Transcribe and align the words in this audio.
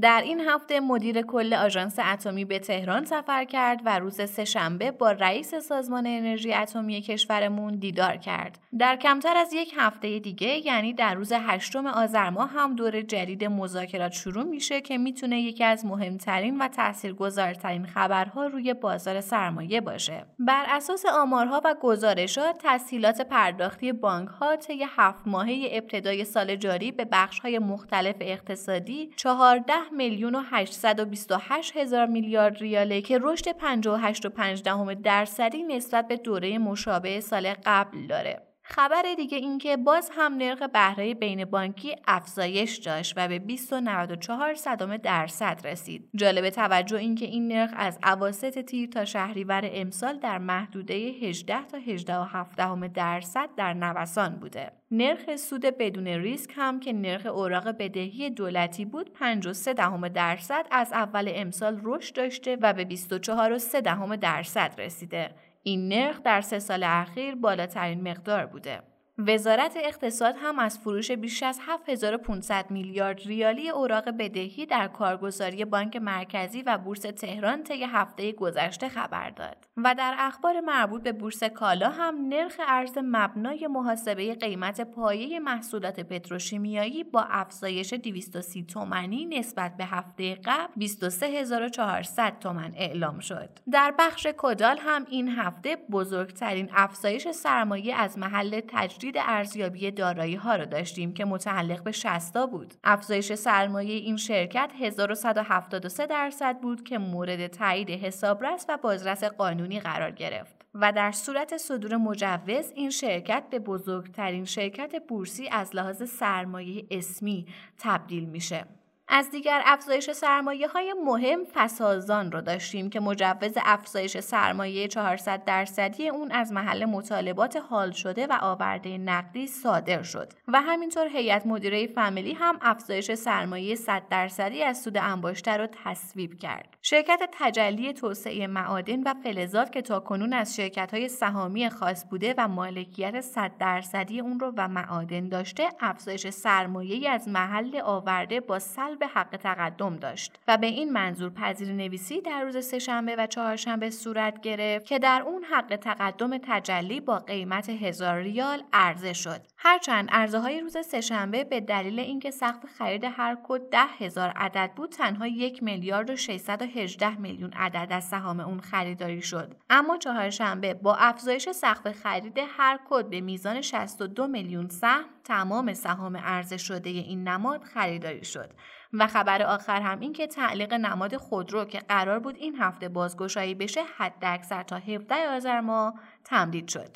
در 0.00 0.22
این 0.24 0.40
هفته 0.40 0.80
مدیر 0.80 1.22
کل 1.22 1.54
آژانس 1.54 1.98
اتمی 1.98 2.44
به 2.44 2.58
تهران 2.58 3.04
سفر 3.04 3.44
کرد 3.44 3.80
و 3.84 3.98
روز 3.98 4.30
سهشنبه 4.30 4.90
با 4.90 5.12
رئیس 5.12 5.54
سازمان 5.54 6.06
انرژی 6.06 6.52
اتمی 6.52 7.00
کشورمون 7.00 7.74
دیدار 7.74 8.16
کرد. 8.16 8.58
در 8.78 8.96
کمتر 8.96 9.36
از 9.36 9.52
یک 9.52 9.74
هفته 9.76 10.18
دیگه 10.18 10.66
یعنی 10.66 10.92
در 10.92 11.14
روز 11.14 11.32
هشتم 11.32 11.86
آذر 11.86 12.30
ماه 12.30 12.50
هم 12.50 12.76
دور 12.76 13.00
جدید 13.00 13.44
مذاکرات 13.44 14.12
شروع 14.12 14.44
میشه 14.44 14.80
که 14.80 14.98
می‌تونه 14.98 15.40
یکی 15.40 15.64
از 15.64 15.86
مهمترین 15.86 16.58
و 16.58 16.68
تاثیرگذارترین 16.68 17.86
خبرها 17.86 18.46
روی 18.46 18.74
بازار 18.74 19.20
سرمایه 19.20 19.80
باشه. 19.80 20.24
بر 20.38 20.64
اساس 20.68 21.06
آمارها 21.06 21.60
و 21.64 21.74
گزارشات 21.80 22.60
تسهیلات 22.64 23.20
پرداختی 23.20 23.92
بانک 23.92 24.28
ها 24.28 24.56
طی 24.56 24.84
هفت 24.96 25.26
ماهه 25.26 25.68
ابتدای 25.72 26.24
سال 26.24 26.56
جاری 26.56 26.92
به 26.92 27.04
بخش 27.04 27.38
های 27.40 27.58
مختلف 27.58 28.16
اقتصادی 28.20 29.10
14 29.16 29.83
میلیون 29.92 30.34
و 30.34 30.42
828 30.44 31.76
هزار 31.76 32.06
میلیارد 32.06 32.58
ریاله 32.58 33.02
که 33.02 33.18
رشد 33.22 33.52
58 33.52 34.26
و 34.26 34.30
5 34.30 34.62
دهم 34.62 34.94
درصدی 34.94 35.62
نسبت 35.62 36.08
به 36.08 36.16
دوره 36.16 36.58
مشابه 36.58 37.20
سال 37.20 37.54
قبل 37.64 38.06
داره. 38.06 38.53
خبر 38.66 39.02
دیگه 39.16 39.38
این 39.38 39.58
که 39.58 39.76
باز 39.76 40.10
هم 40.16 40.34
نرخ 40.34 40.62
بهره 40.62 41.14
بین 41.14 41.44
بانکی 41.44 41.96
افزایش 42.06 42.76
داشت 42.76 43.14
و 43.16 43.28
به 43.28 43.38
294 43.38 44.54
صدام 44.54 44.96
درصد 44.96 45.60
رسید. 45.64 46.08
جالب 46.14 46.50
توجه 46.50 46.96
این 46.96 47.14
که 47.14 47.24
این 47.24 47.48
نرخ 47.48 47.70
از 47.76 47.98
اواسط 48.04 48.58
تیر 48.58 48.88
تا 48.88 49.04
شهریور 49.04 49.70
امسال 49.72 50.18
در 50.18 50.38
محدوده 50.38 50.94
18 50.94 51.66
تا 51.66 51.78
18 51.78 52.88
درصد 52.88 53.48
در 53.56 53.74
نوسان 53.74 54.36
بوده. 54.36 54.72
نرخ 54.90 55.36
سود 55.36 55.62
بدون 55.62 56.06
ریسک 56.06 56.50
هم 56.56 56.80
که 56.80 56.92
نرخ 56.92 57.26
اوراق 57.26 57.68
بدهی 57.68 58.30
دولتی 58.30 58.84
بود 58.84 59.12
53 59.12 59.74
دهم 59.74 60.08
درصد 60.08 60.66
از 60.70 60.92
اول 60.92 61.32
امسال 61.34 61.80
رشد 61.82 62.14
داشته 62.14 62.58
و 62.62 62.72
به 62.72 62.84
24 62.84 63.58
دهم 63.84 64.16
درصد 64.16 64.74
رسیده. 64.78 65.30
این 65.66 65.88
نرخ 65.88 66.22
در 66.22 66.40
سه 66.40 66.58
سال 66.58 66.82
اخیر 66.82 67.34
بالاترین 67.34 68.08
مقدار 68.08 68.46
بوده. 68.46 68.93
وزارت 69.18 69.76
اقتصاد 69.76 70.34
هم 70.38 70.58
از 70.58 70.78
فروش 70.78 71.10
بیش 71.10 71.42
از 71.42 71.58
7500 71.62 72.70
میلیارد 72.70 73.20
ریالی 73.26 73.68
اوراق 73.68 74.08
بدهی 74.08 74.66
در 74.66 74.88
کارگزاری 74.88 75.64
بانک 75.64 75.96
مرکزی 75.96 76.62
و 76.62 76.78
بورس 76.78 77.00
تهران 77.00 77.62
طی 77.62 77.84
هفته 77.84 78.32
گذشته 78.32 78.88
خبر 78.88 79.30
داد 79.30 79.56
و 79.76 79.94
در 79.98 80.14
اخبار 80.18 80.60
مربوط 80.60 81.02
به 81.02 81.12
بورس 81.12 81.44
کالا 81.44 81.88
هم 81.88 82.28
نرخ 82.28 82.60
ارز 82.68 82.98
مبنای 83.02 83.66
محاسبه 83.66 84.34
قیمت 84.34 84.80
پایه 84.80 85.40
محصولات 85.40 86.00
پتروشیمیایی 86.00 87.04
با 87.04 87.26
افزایش 87.30 87.94
230 87.94 88.62
تومانی 88.64 89.26
نسبت 89.26 89.76
به 89.76 89.84
هفته 89.84 90.34
قبل 90.34 90.72
23400 90.76 92.38
تومن 92.38 92.72
اعلام 92.76 93.18
شد. 93.18 93.48
در 93.72 93.94
بخش 93.98 94.26
کدال 94.36 94.78
هم 94.78 95.06
این 95.10 95.28
هفته 95.28 95.76
بزرگترین 95.90 96.70
افزایش 96.72 97.28
سرمایه 97.30 97.94
از 97.94 98.18
محل 98.18 98.60
تجدید 98.68 99.03
تجدید 99.04 99.22
ارزیابی 99.26 99.90
دارایی 99.90 100.34
ها 100.34 100.56
رو 100.56 100.64
داشتیم 100.64 101.14
که 101.14 101.24
متعلق 101.24 101.82
به 101.82 101.92
60 101.92 102.36
بود. 102.46 102.74
افزایش 102.84 103.34
سرمایه 103.34 103.94
این 103.94 104.16
شرکت 104.16 104.72
1173 104.80 106.06
درصد 106.06 106.60
بود 106.60 106.84
که 106.84 106.98
مورد 106.98 107.46
تایید 107.46 107.90
حسابرس 107.90 108.66
و 108.68 108.76
بازرس 108.76 109.24
قانونی 109.24 109.80
قرار 109.80 110.10
گرفت. 110.10 110.66
و 110.74 110.92
در 110.92 111.12
صورت 111.12 111.56
صدور 111.56 111.96
مجوز 111.96 112.72
این 112.74 112.90
شرکت 112.90 113.44
به 113.50 113.58
بزرگترین 113.58 114.44
شرکت 114.44 115.02
بورسی 115.08 115.48
از 115.48 115.76
لحاظ 115.76 116.10
سرمایه 116.10 116.86
اسمی 116.90 117.46
تبدیل 117.78 118.24
میشه. 118.24 118.64
از 119.08 119.30
دیگر 119.30 119.62
افزایش 119.64 120.10
سرمایه 120.10 120.68
های 120.68 120.94
مهم 121.04 121.44
فسازان 121.54 122.32
رو 122.32 122.40
داشتیم 122.40 122.90
که 122.90 123.00
مجوز 123.00 123.52
افزایش 123.64 124.20
سرمایه 124.20 124.88
400 124.88 125.44
درصدی 125.44 126.08
اون 126.08 126.32
از 126.32 126.52
محل 126.52 126.84
مطالبات 126.84 127.56
حال 127.56 127.90
شده 127.90 128.26
و 128.26 128.38
آورده 128.40 128.98
نقدی 128.98 129.46
صادر 129.46 130.02
شد 130.02 130.32
و 130.48 130.60
همینطور 130.60 131.06
هیئت 131.06 131.46
مدیره 131.46 131.86
فامیلی 131.86 132.32
هم 132.32 132.58
افزایش 132.62 133.14
سرمایه 133.14 133.74
100 133.74 134.02
درصدی 134.10 134.62
از 134.62 134.82
سود 134.82 134.96
انباشته 134.96 135.56
رو 135.56 135.66
تصویب 135.84 136.38
کرد. 136.38 136.76
شرکت 136.82 137.20
تجلی 137.32 137.92
توسعه 137.92 138.46
معادن 138.46 139.02
و 139.02 139.14
فلزات 139.22 139.72
که 139.72 139.82
تاکنون 139.82 140.32
از 140.32 140.56
شرکت 140.56 140.94
های 140.94 141.08
سهامی 141.08 141.70
خاص 141.70 142.04
بوده 142.10 142.34
و 142.38 142.48
مالکیت 142.48 143.20
100 143.20 143.50
درصدی 143.58 144.20
اون 144.20 144.40
رو 144.40 144.52
و 144.56 144.68
معادن 144.68 145.28
داشته 145.28 145.68
افزایش 145.80 146.28
سرمایه 146.28 147.10
از 147.10 147.28
محل 147.28 147.80
آورده 147.84 148.40
با 148.40 148.58
سلب 148.94 149.10
حق 149.14 149.36
تقدم 149.36 149.96
داشت 149.96 150.38
و 150.48 150.56
به 150.56 150.66
این 150.66 150.92
منظور 150.92 151.30
پذیر 151.30 151.72
نویسی 151.72 152.20
در 152.20 152.42
روز 152.42 152.66
سهشنبه 152.66 153.16
و 153.16 153.26
چهارشنبه 153.26 153.90
صورت 153.90 154.40
گرفت 154.40 154.86
که 154.86 154.98
در 154.98 155.22
اون 155.26 155.44
حق 155.44 155.76
تقدم 155.76 156.38
تجلی 156.38 157.00
با 157.00 157.18
قیمت 157.18 157.68
هزار 157.68 158.18
ریال 158.18 158.62
عرضه 158.72 159.12
شد. 159.12 159.40
هرچند 159.56 160.08
عرضه 160.12 160.38
های 160.38 160.60
روز 160.60 160.76
سهشنبه 160.86 161.44
به 161.44 161.60
دلیل 161.60 161.98
اینکه 161.98 162.30
سقف 162.30 162.64
خرید 162.78 163.04
هر 163.04 163.36
کد 163.44 163.60
ده 163.70 163.86
هزار 163.98 164.28
عدد 164.28 164.70
بود 164.76 164.90
تنها 164.90 165.26
یک 165.26 165.62
میلیارد 165.62 166.10
و 166.10 166.16
618 166.16 167.20
میلیون 167.20 167.52
عدد 167.52 167.92
از 167.92 168.04
سهام 168.04 168.40
اون 168.40 168.60
خریداری 168.60 169.22
شد. 169.22 169.54
اما 169.70 169.96
چهارشنبه 169.96 170.74
با 170.74 170.96
افزایش 170.96 171.50
سقف 171.50 171.92
خرید 171.92 172.40
هر 172.56 172.80
کد 172.88 173.10
به 173.10 173.20
میزان 173.20 173.60
62 173.60 174.26
میلیون 174.26 174.68
سهم 174.68 175.04
تمام 175.24 175.74
سهام 175.74 176.16
عرضه 176.16 176.56
شده 176.56 176.90
این 176.90 177.28
نماد 177.28 177.62
خریداری 177.62 178.24
شد 178.24 178.50
و 178.92 179.06
خبر 179.06 179.42
آخر 179.42 179.80
هم 179.80 180.00
این 180.00 180.12
که 180.12 180.26
تعلیق 180.26 180.74
نماد 180.74 181.16
خودرو 181.16 181.64
که 181.64 181.78
قرار 181.78 182.18
بود 182.18 182.36
این 182.36 182.56
هفته 182.56 182.88
بازگشایی 182.88 183.54
بشه 183.54 183.80
حد 183.96 184.18
اکثر 184.22 184.62
تا 184.62 184.76
17 184.76 185.14
آذر 185.28 185.60
ماه 185.60 185.94
تمدید 186.24 186.68
شد. 186.68 186.90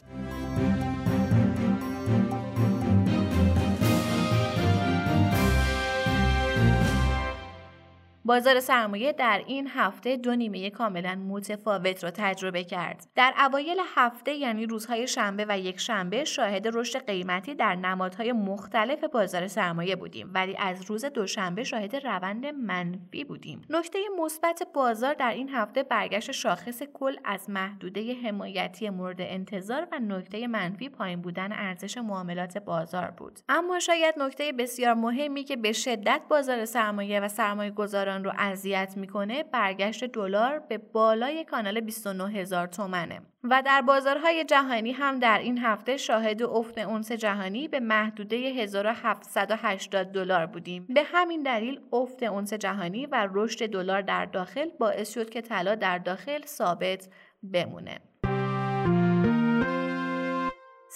بازار 8.29 8.61
سرمایه 8.61 9.13
در 9.13 9.43
این 9.47 9.69
هفته 9.69 10.17
دو 10.17 10.37
نیمه 10.37 10.71
کاملا 10.71 11.15
متفاوت 11.15 12.05
را 12.05 12.11
تجربه 12.11 12.65
کرد. 12.65 13.07
در 13.15 13.35
اوایل 13.39 13.77
هفته 13.95 14.35
یعنی 14.35 14.67
روزهای 14.67 15.07
شنبه 15.07 15.47
و 15.49 15.59
یک 15.59 15.81
شنبه 15.81 16.25
شاهد 16.25 16.69
رشد 16.73 17.07
قیمتی 17.07 17.55
در 17.55 17.75
نمادهای 17.75 18.33
مختلف 18.33 19.05
بازار 19.05 19.47
سرمایه 19.47 19.97
بودیم 19.97 20.31
ولی 20.35 20.57
از 20.59 20.91
روز 20.91 21.05
دوشنبه 21.05 21.65
شاهد 21.65 21.97
روند 21.97 22.47
منفی 22.47 23.25
بودیم. 23.25 23.63
نکته 23.71 23.99
مثبت 24.25 24.63
بازار 24.75 25.15
در 25.15 25.31
این 25.31 25.49
هفته 25.49 25.83
برگشت 25.83 26.33
شاخص 26.33 26.83
کل 26.83 27.17
از 27.25 27.51
محدوده 27.51 28.15
حمایتی 28.15 28.91
مورد 28.91 29.21
انتظار 29.21 29.89
و 29.93 29.99
نکته 29.99 30.47
منفی 30.47 30.89
پایین 30.89 31.23
بودن 31.23 31.53
ارزش 31.53 31.99
معاملات 31.99 32.59
بازار 32.59 33.11
بود. 33.11 33.41
اما 33.49 33.79
شاید 33.79 34.15
نکته 34.19 34.53
بسیار 34.53 34.95
مهمی 34.95 35.45
که 35.45 35.57
به 35.57 35.73
شدت 35.73 36.21
بازار 36.29 36.65
سرمایه 36.65 37.21
و 37.21 37.29
سرمایه 37.29 37.71
گذاران 37.71 38.18
رو 38.25 38.33
اذیت 38.39 38.95
می‌کنه 38.97 39.43
برگشت 39.43 40.05
دلار 40.05 40.59
به 40.59 40.79
بالای 40.79 41.45
کانال 41.45 41.81
29 41.81 42.31
هزار 42.31 42.67
تومنه. 42.67 43.21
و 43.45 43.63
در 43.67 43.83
بازارهای 43.83 44.45
جهانی 44.45 44.93
هم 44.93 45.19
در 45.19 45.39
این 45.39 45.59
هفته 45.59 45.97
شاهد 45.97 46.43
افت 46.43 46.79
اونس 46.79 47.13
جهانی 47.13 47.69
به 47.69 47.81
محدوده 47.81 48.37
1780 48.37 50.13
دلار 50.13 50.47
بودیم. 50.47 50.87
به 50.89 51.03
همین 51.03 51.43
دلیل 51.43 51.81
افت 51.93 52.23
اونس 52.23 52.53
جهانی 52.53 53.07
و 53.07 53.29
رشد 53.33 53.67
دلار 53.67 54.03
در 54.03 54.25
داخل 54.25 54.69
باعث 54.81 55.15
شد 55.15 55.31
که 55.31 55.41
طلا 55.41 55.75
در 55.75 55.99
داخل 55.99 56.43
ثابت 56.47 57.09
بمونه. 57.53 57.99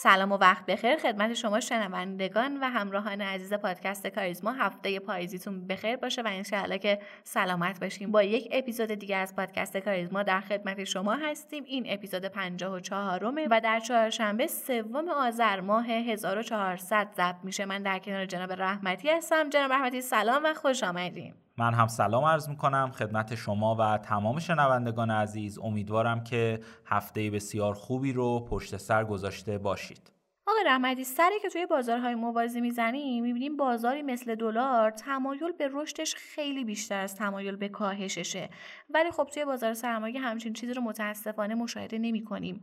سلام 0.03 0.33
و 0.33 0.37
وقت 0.37 0.67
بخیر. 0.67 0.97
خدمت 0.97 1.35
شما 1.35 1.61
شنوندگان 1.61 2.61
و 2.61 2.65
همراهان 2.65 3.21
عزیز 3.21 3.55
پادکست 3.55 4.07
کاریزما 4.07 4.53
هفته 4.53 4.99
پاییزیتون 4.99 5.67
بخیر 5.67 5.97
باشه 5.97 6.23
و 6.23 6.27
انشاءالله 6.27 6.79
که 6.79 6.99
سلامت 7.25 7.81
باشیم 7.81 8.11
با 8.11 8.23
یک 8.23 8.49
اپیزود 8.53 8.95
دیگه 8.95 9.17
از 9.17 9.37
پادکست 9.37 9.77
کاریزما 9.77 10.23
در 10.23 10.41
خدمت 10.41 10.85
شما 10.85 11.15
هستیم. 11.15 11.65
این 11.67 11.85
اپیزود 11.89 12.25
54 12.25 13.31
مه 13.31 13.49
و 13.51 13.61
در 13.61 13.81
چهارشنبه 13.81 14.47
سوم 14.47 15.09
آذر 15.09 15.61
ماه 15.61 15.87
1400 15.91 17.09
ضبط 17.17 17.45
میشه. 17.45 17.65
من 17.65 17.83
در 17.83 17.99
کنار 17.99 18.27
جناب 18.27 18.53
رحمتی 18.53 19.11
هستم. 19.11 19.51
جناب 19.51 19.73
رحمتی 19.73 20.01
سلام 20.01 20.43
و 20.45 20.55
خوش 20.55 20.83
آمدیم 20.83 21.35
من 21.59 21.75
هم 21.75 21.87
سلام 21.87 22.25
عرض 22.25 22.49
می‌کنم 22.49 22.91
خدمت 22.95 23.35
شما 23.35 23.77
و 23.79 23.99
تمام 23.99 24.39
شنوندگان 24.39 25.11
عزیز. 25.11 25.59
امیدوارم 25.59 26.25
که 26.25 26.61
هفته 26.87 27.31
بسیار 27.31 27.75
خوبی 27.75 28.13
رو 28.13 28.47
پشت 28.51 28.77
سر 28.77 29.05
گذاشته 29.05 29.59
باشید. 29.59 30.13
آقای 30.47 30.65
رحمتی 30.67 31.05
سری 31.05 31.41
که 31.43 31.49
توی 31.49 31.67
بازارهای 31.67 32.15
موازی 32.15 32.61
می‌زنیم 32.61 33.23
می‌بینیم 33.23 33.57
بازاری 33.57 34.03
مثل 34.03 34.35
دلار 34.35 34.91
تمایل 34.91 35.53
به 35.59 35.69
رشدش 35.73 36.15
خیلی 36.15 36.65
بیشتر 36.65 37.01
از 37.01 37.17
تمایل 37.17 37.57
به 37.57 37.69
کاهششه. 37.69 38.51
ولی 38.91 39.11
خب 39.11 39.29
توی 39.35 39.45
بازار 39.45 39.75
سرمایه 39.75 40.21
همچین 40.21 40.53
چیزی 40.53 40.75
رو 40.75 40.83
متاسفانه 40.83 41.55
مشاهده 41.55 41.99
نمی 41.99 42.25
کنیم 42.25 42.63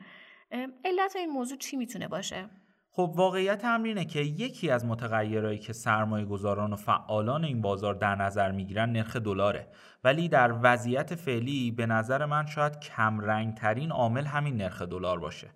علت 0.86 1.15
این 1.15 1.30
موضوع 1.30 1.57
چی 1.57 1.77
می‌تونه 1.77 2.07
باشه؟ 2.07 2.50
خب 3.00 3.13
واقعیت 3.16 3.66
امر 3.66 3.88
اینه 3.88 4.06
که 4.06 4.19
یکی 4.19 4.69
از 4.69 4.86
متغیرهایی 4.86 5.57
که 5.57 5.74
سرمایه 5.74 6.25
گذاران 6.25 6.74
و 6.74 6.75
فعالان 6.75 7.44
این 7.44 7.62
بازار 7.62 7.94
در 7.94 8.16
نظر 8.16 8.51
می‌گیرن 8.51 8.92
نرخ 8.92 9.16
دلاره 9.16 9.68
ولی 10.04 10.30
در 10.30 10.56
وضعیت 10.62 11.16
فعلی 11.16 11.72
به 11.72 11.86
نظر 11.86 12.25
من 12.25 12.46
شاید 12.46 12.80
کمرنگ 12.80 13.56
ترین 13.56 13.92
عامل 13.92 14.25
همین 14.25 14.57
نرخ 14.57 14.81
دلار 14.81 15.19
باشه 15.19 15.48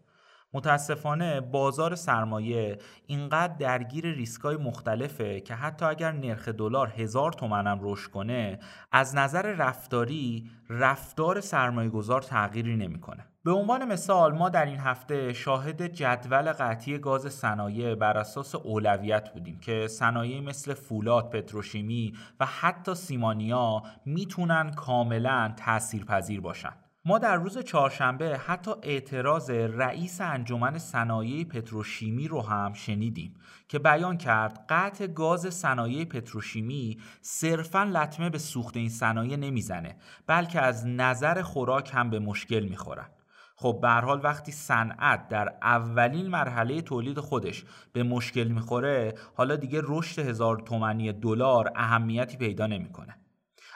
متاسفانه 0.54 1.42
بازار 1.42 1.96
سرمایه 1.96 2.78
اینقدر 3.08 3.54
درگیر 3.54 4.06
ریسکای 4.06 4.58
مختلفه 4.58 5.40
که 5.40 5.56
حتی 5.56 5.86
اگر 5.86 6.12
نرخ 6.12 6.50
دلار 6.50 6.88
هزار 6.88 7.34
تومنم 7.34 7.80
رشد 7.82 8.12
کنه 8.12 8.60
از 8.92 9.16
نظر 9.16 9.42
رفتاری 9.42 10.50
رفتار 10.70 11.42
سرمایه 11.42 11.90
گذار 11.90 12.22
تغییری 12.22 12.76
نمی‌کنه. 12.76 13.33
به 13.46 13.52
عنوان 13.52 13.86
مثال 13.86 14.34
ما 14.34 14.50
در 14.50 14.66
این 14.66 14.80
هفته 14.80 15.34
شاهد 15.34 15.82
جدول 15.82 16.52
قطعی 16.52 16.98
گاز 16.98 17.34
صنایع 17.34 17.96
بر 17.96 18.18
اساس 18.18 18.56
اولویت 18.56 19.34
بودیم 19.34 19.60
که 19.60 19.88
صنایع 19.88 20.42
مثل 20.42 20.74
فولاد، 20.74 21.30
پتروشیمی 21.30 22.14
و 22.40 22.46
حتی 22.46 22.96
سیمانیا 22.96 23.84
می‌تونن 24.06 24.72
کاملا 24.72 25.54
تاثیرپذیر 25.58 26.42
باشن. 26.42 26.74
ما 27.06 27.20
در 27.20 27.36
روز 27.36 27.58
چهارشنبه 27.58 28.38
حتی 28.38 28.72
اعتراض 28.84 29.50
رئیس 29.50 30.22
انجمن 30.22 30.78
صنایع 30.78 31.44
پتروشیمی 31.44 32.28
رو 32.28 32.42
هم 32.42 32.74
شنیدیم 32.74 33.34
که 33.68 33.80
بیان 33.80 34.18
کرد 34.18 34.66
قطع 34.70 35.08
گاز 35.08 35.54
صنایع 35.54 36.06
پتروشیمی 36.06 36.98
صرفا 37.22 37.84
لطمه 37.84 38.30
به 38.30 38.38
سوخت 38.38 38.78
این 38.78 38.90
صنایع 38.90 39.36
نمی‌زنه 39.36 39.96
بلکه 40.28 40.62
از 40.62 40.88
نظر 40.88 41.42
خوراک 41.42 41.92
هم 41.94 42.10
به 42.10 42.20
مشکل 42.20 42.64
می‌خورن 42.64 43.10
خب 43.56 43.80
به 43.82 43.90
حال 43.90 44.22
وقتی 44.24 44.52
صنعت 44.52 45.28
در 45.28 45.54
اولین 45.62 46.28
مرحله 46.28 46.82
تولید 46.82 47.20
خودش 47.20 47.64
به 47.94 48.04
مشکل 48.04 48.48
می‌خوره 48.48 49.14
حالا 49.36 49.56
دیگه 49.56 49.82
رشد 49.84 50.20
هزار 50.20 50.58
تومنی 50.58 51.14
دلار 51.14 51.72
اهمیتی 51.76 52.38
پیدا 52.38 52.68
نمی‌کنه. 52.68 53.18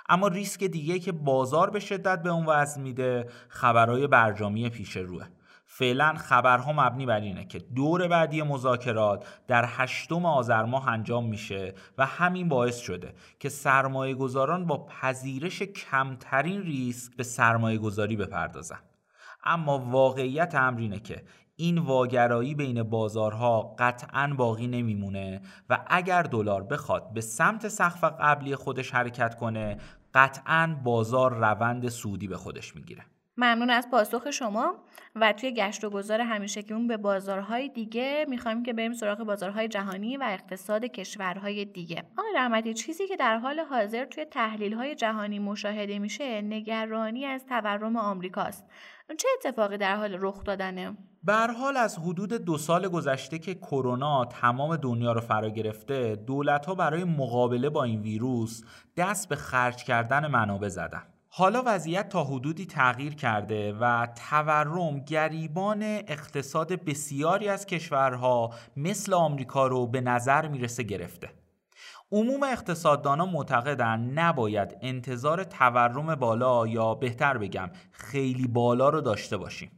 اما 0.09 0.27
ریسک 0.27 0.63
دیگه 0.63 0.99
که 0.99 1.11
بازار 1.11 1.69
به 1.69 1.79
شدت 1.79 2.23
به 2.23 2.29
اون 2.29 2.45
وزن 2.47 2.81
میده 2.81 3.29
خبرهای 3.49 4.07
برجامی 4.07 4.69
پیش 4.69 4.97
روه. 4.97 5.25
فعلا 5.65 6.13
خبرها 6.13 6.73
مبنی 6.73 7.05
بر 7.05 7.19
اینه 7.19 7.45
که 7.45 7.59
دور 7.59 8.07
بعدی 8.07 8.41
مذاکرات 8.41 9.27
در 9.47 9.65
هشتم 9.67 10.25
آذر 10.25 10.63
ماه 10.63 10.87
انجام 10.87 11.25
میشه 11.29 11.73
و 11.97 12.05
همین 12.05 12.49
باعث 12.49 12.77
شده 12.77 13.13
که 13.39 13.49
سرمایه 13.49 14.15
گذاران 14.15 14.65
با 14.65 14.85
پذیرش 14.85 15.61
کمترین 15.61 16.61
ریسک 16.61 17.15
به 17.15 17.23
سرمایه 17.23 17.77
گذاری 17.77 18.15
بپردازن. 18.15 18.79
اما 19.47 19.79
واقعیت 19.79 20.55
امر 20.55 20.79
اینه 20.79 20.99
که 20.99 21.23
این 21.55 21.77
واگرایی 21.77 22.55
بین 22.55 22.83
بازارها 22.83 23.75
قطعا 23.79 24.33
باقی 24.37 24.67
نمیمونه 24.67 25.41
و 25.69 25.83
اگر 25.87 26.23
دلار 26.23 26.63
بخواد 26.63 27.13
به 27.13 27.21
سمت 27.21 27.67
سقف 27.67 28.03
قبلی 28.03 28.55
خودش 28.55 28.91
حرکت 28.91 29.35
کنه 29.35 29.77
قطعا 30.13 30.77
بازار 30.83 31.33
روند 31.33 31.89
سودی 31.89 32.27
به 32.27 32.37
خودش 32.37 32.75
می‌گیره. 32.75 33.05
ممنون 33.37 33.69
از 33.69 33.89
پاسخ 33.89 34.31
شما 34.31 34.75
و 35.15 35.33
توی 35.33 35.51
گشت 35.51 35.83
و 35.83 35.89
گذار 35.89 36.21
اون 36.69 36.87
به 36.87 36.97
بازارهای 36.97 37.69
دیگه 37.69 38.25
می‌خوایم 38.29 38.63
که 38.63 38.73
بریم 38.73 38.93
سراغ 38.93 39.17
بازارهای 39.17 39.67
جهانی 39.67 40.17
و 40.17 40.23
اقتصاد 40.27 40.85
کشورهای 40.85 41.65
دیگه. 41.65 42.03
آقای 42.17 42.31
رحمتی 42.35 42.73
چیزی 42.73 43.07
که 43.07 43.15
در 43.15 43.37
حال 43.37 43.59
حاضر 43.59 44.05
توی 44.05 44.25
تحلیلهای 44.25 44.95
جهانی 44.95 45.39
مشاهده 45.39 45.99
میشه 45.99 46.41
نگرانی 46.41 47.25
از 47.25 47.45
تورم 47.45 47.97
آمریکاست. 47.97 48.65
چه 49.17 49.27
اتفاقی 49.37 49.77
در 49.77 49.95
حال 49.95 50.17
رخ 50.19 50.43
دادنه؟ 50.43 50.97
به 51.23 51.33
حال 51.33 51.77
از 51.77 51.97
حدود 51.97 52.33
دو 52.33 52.57
سال 52.57 52.87
گذشته 52.87 53.39
که 53.39 53.55
کرونا 53.55 54.25
تمام 54.25 54.75
دنیا 54.75 55.11
رو 55.11 55.21
فرا 55.21 55.49
گرفته 55.49 56.15
دولت 56.15 56.65
ها 56.65 56.75
برای 56.75 57.03
مقابله 57.03 57.69
با 57.69 57.83
این 57.83 58.01
ویروس 58.01 58.63
دست 58.97 59.29
به 59.29 59.35
خرج 59.35 59.83
کردن 59.83 60.27
منابع 60.27 60.67
زدن. 60.67 61.03
حالا 61.37 61.63
وضعیت 61.65 62.09
تا 62.09 62.23
حدودی 62.23 62.65
تغییر 62.65 63.15
کرده 63.15 63.73
و 63.73 64.07
تورم 64.29 64.99
گریبان 64.99 65.83
اقتصاد 65.83 66.73
بسیاری 66.73 67.49
از 67.49 67.65
کشورها 67.65 68.53
مثل 68.77 69.13
آمریکا 69.13 69.67
رو 69.67 69.87
به 69.87 70.01
نظر 70.01 70.47
می‌رسه 70.47 70.83
گرفته. 70.83 71.29
عموم 72.11 72.43
اقتصاددانا 72.43 73.25
معتقدن 73.25 73.99
نباید 73.99 74.77
انتظار 74.81 75.43
تورم 75.43 76.15
بالا 76.15 76.67
یا 76.67 76.95
بهتر 76.95 77.37
بگم 77.37 77.69
خیلی 77.91 78.47
بالا 78.47 78.89
رو 78.89 79.01
داشته 79.01 79.37
باشیم. 79.37 79.71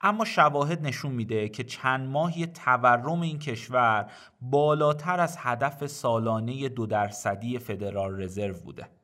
اما 0.00 0.24
شواهد 0.24 0.86
نشون 0.86 1.12
میده 1.12 1.48
که 1.48 1.64
چند 1.64 2.08
ماهی 2.08 2.46
تورم 2.46 3.20
این 3.20 3.38
کشور 3.38 4.10
بالاتر 4.40 5.20
از 5.20 5.36
هدف 5.40 5.86
سالانه 5.86 6.68
دو 6.68 6.86
درصدی 6.86 7.58
فدرال 7.58 8.22
رزرو 8.22 8.54
بوده. 8.54 8.99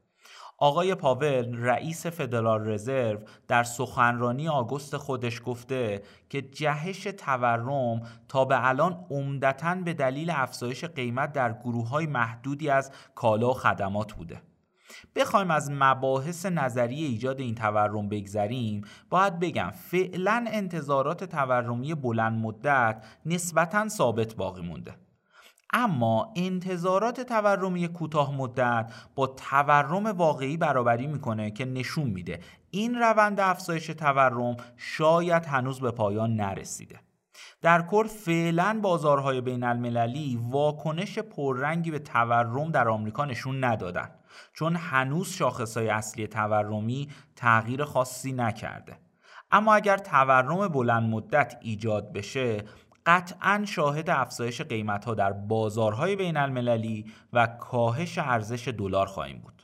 آقای 0.59 0.95
پاول 0.95 1.57
رئیس 1.57 2.07
فدرال 2.07 2.69
رزرو 2.69 3.19
در 3.49 3.63
سخنرانی 3.63 4.49
آگوست 4.49 4.97
خودش 4.97 5.43
گفته 5.45 6.03
که 6.31 6.43
جهش 6.43 7.03
تورم 7.03 8.03
تا 8.29 8.45
به 8.45 8.69
الان 8.69 9.07
عمدتا 9.11 9.75
به 9.75 9.95
دلیل 9.95 10.31
افزایش 10.31 10.85
قیمت 10.85 11.33
در 11.33 11.53
گروه 11.53 11.89
های 11.89 12.07
محدودی 12.07 12.71
از 12.71 12.93
کالا 13.15 13.51
و 13.51 13.55
خدمات 13.55 14.13
بوده. 14.13 14.43
بخوایم 15.17 15.51
از 15.51 15.71
مباحث 15.71 16.47
نظری 16.47 17.05
ایجاد 17.05 17.41
این 17.41 17.55
تورم 17.55 18.09
بگذریم. 18.09 18.85
باید 19.11 19.39
بگم 19.39 19.71
فعلا 19.71 20.45
انتظارات 20.49 21.25
تورمی 21.25 21.95
بلند 21.95 22.39
مدت 22.39 23.05
نسبتا 23.27 23.89
ثابت 23.89 24.35
باقی 24.35 24.63
مونده. 24.63 24.95
اما 25.73 26.33
انتظارات 26.37 27.21
تورمی 27.21 27.89
کوتاه 27.89 28.35
مدت 28.35 28.93
با 29.15 29.27
تورم 29.27 30.07
واقعی 30.07 30.57
برابری 30.57 31.07
می‌کنه 31.07 31.51
که 31.51 31.65
نشون 31.65 32.07
میده. 32.07 32.41
این 32.71 32.95
روند 32.95 33.41
افزایش 33.41 33.87
تورم 33.87 34.57
شاید 34.77 35.47
هنوز 35.47 35.81
به 35.81 35.91
پایان 35.91 36.37
نرسیده. 36.37 37.01
در 37.63 37.83
کل 37.83 38.07
فعلا 38.07 38.81
بازارهای 38.83 39.41
بین 39.41 39.65
المللی 39.65 40.41
واکنش 40.51 41.19
پررنگی 41.19 41.91
به 41.91 41.99
تورم 41.99 42.71
در 42.71 42.89
آمریکا 42.89 43.25
نشون 43.25 43.65
ندادن 43.65 44.11
چون 44.53 44.77
هنوز 44.77 45.29
شاخصهای 45.29 45.89
اصلی 45.89 46.27
تورمی 46.27 47.09
تغییر 47.37 47.85
خاصی 47.85 48.33
نکرده. 48.33 48.97
اما 49.51 49.75
اگر 49.75 49.97
تورم 49.97 50.69
بلند 50.69 51.11
مدت 51.11 51.57
ایجاد 51.61 52.13
بشه 52.13 52.65
قطعا 53.07 53.65
شاهد 53.69 54.11
افزایش 54.11 54.61
قیمت 54.61 55.05
ها 55.05 55.15
در 55.15 55.33
بازارهای 55.33 56.17
بین 56.17 56.37
المللی 56.37 57.13
و 57.33 57.47
کاهش 57.47 58.19
ارزش 58.19 58.69
دلار 58.69 59.07
خواهیم 59.07 59.39
بود. 59.39 59.63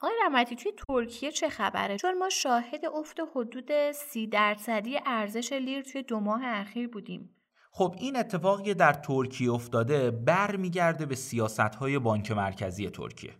آقای 0.00 0.16
رحمتی 0.24 0.56
توی 0.56 0.72
ترکیه 0.88 1.32
چه 1.32 1.48
خبره؟ 1.48 1.96
چون 1.96 2.18
ما 2.18 2.28
شاهد 2.28 2.86
افت 2.86 3.16
حدود 3.34 3.92
سی 3.92 4.26
درصدی 4.26 4.98
ارزش 5.06 5.52
لیر 5.52 5.82
توی 5.82 6.02
دو 6.02 6.20
ماه 6.20 6.40
اخیر 6.44 6.88
بودیم. 6.88 7.34
خب 7.70 7.94
این 7.98 8.16
اتفاقی 8.16 8.74
در 8.74 8.92
ترکیه 8.92 9.52
افتاده 9.52 10.10
برمیگرده 10.10 11.06
به 11.06 11.14
سیاست 11.14 11.60
های 11.60 11.98
بانک 11.98 12.30
مرکزی 12.30 12.90
ترکیه. 12.90 13.34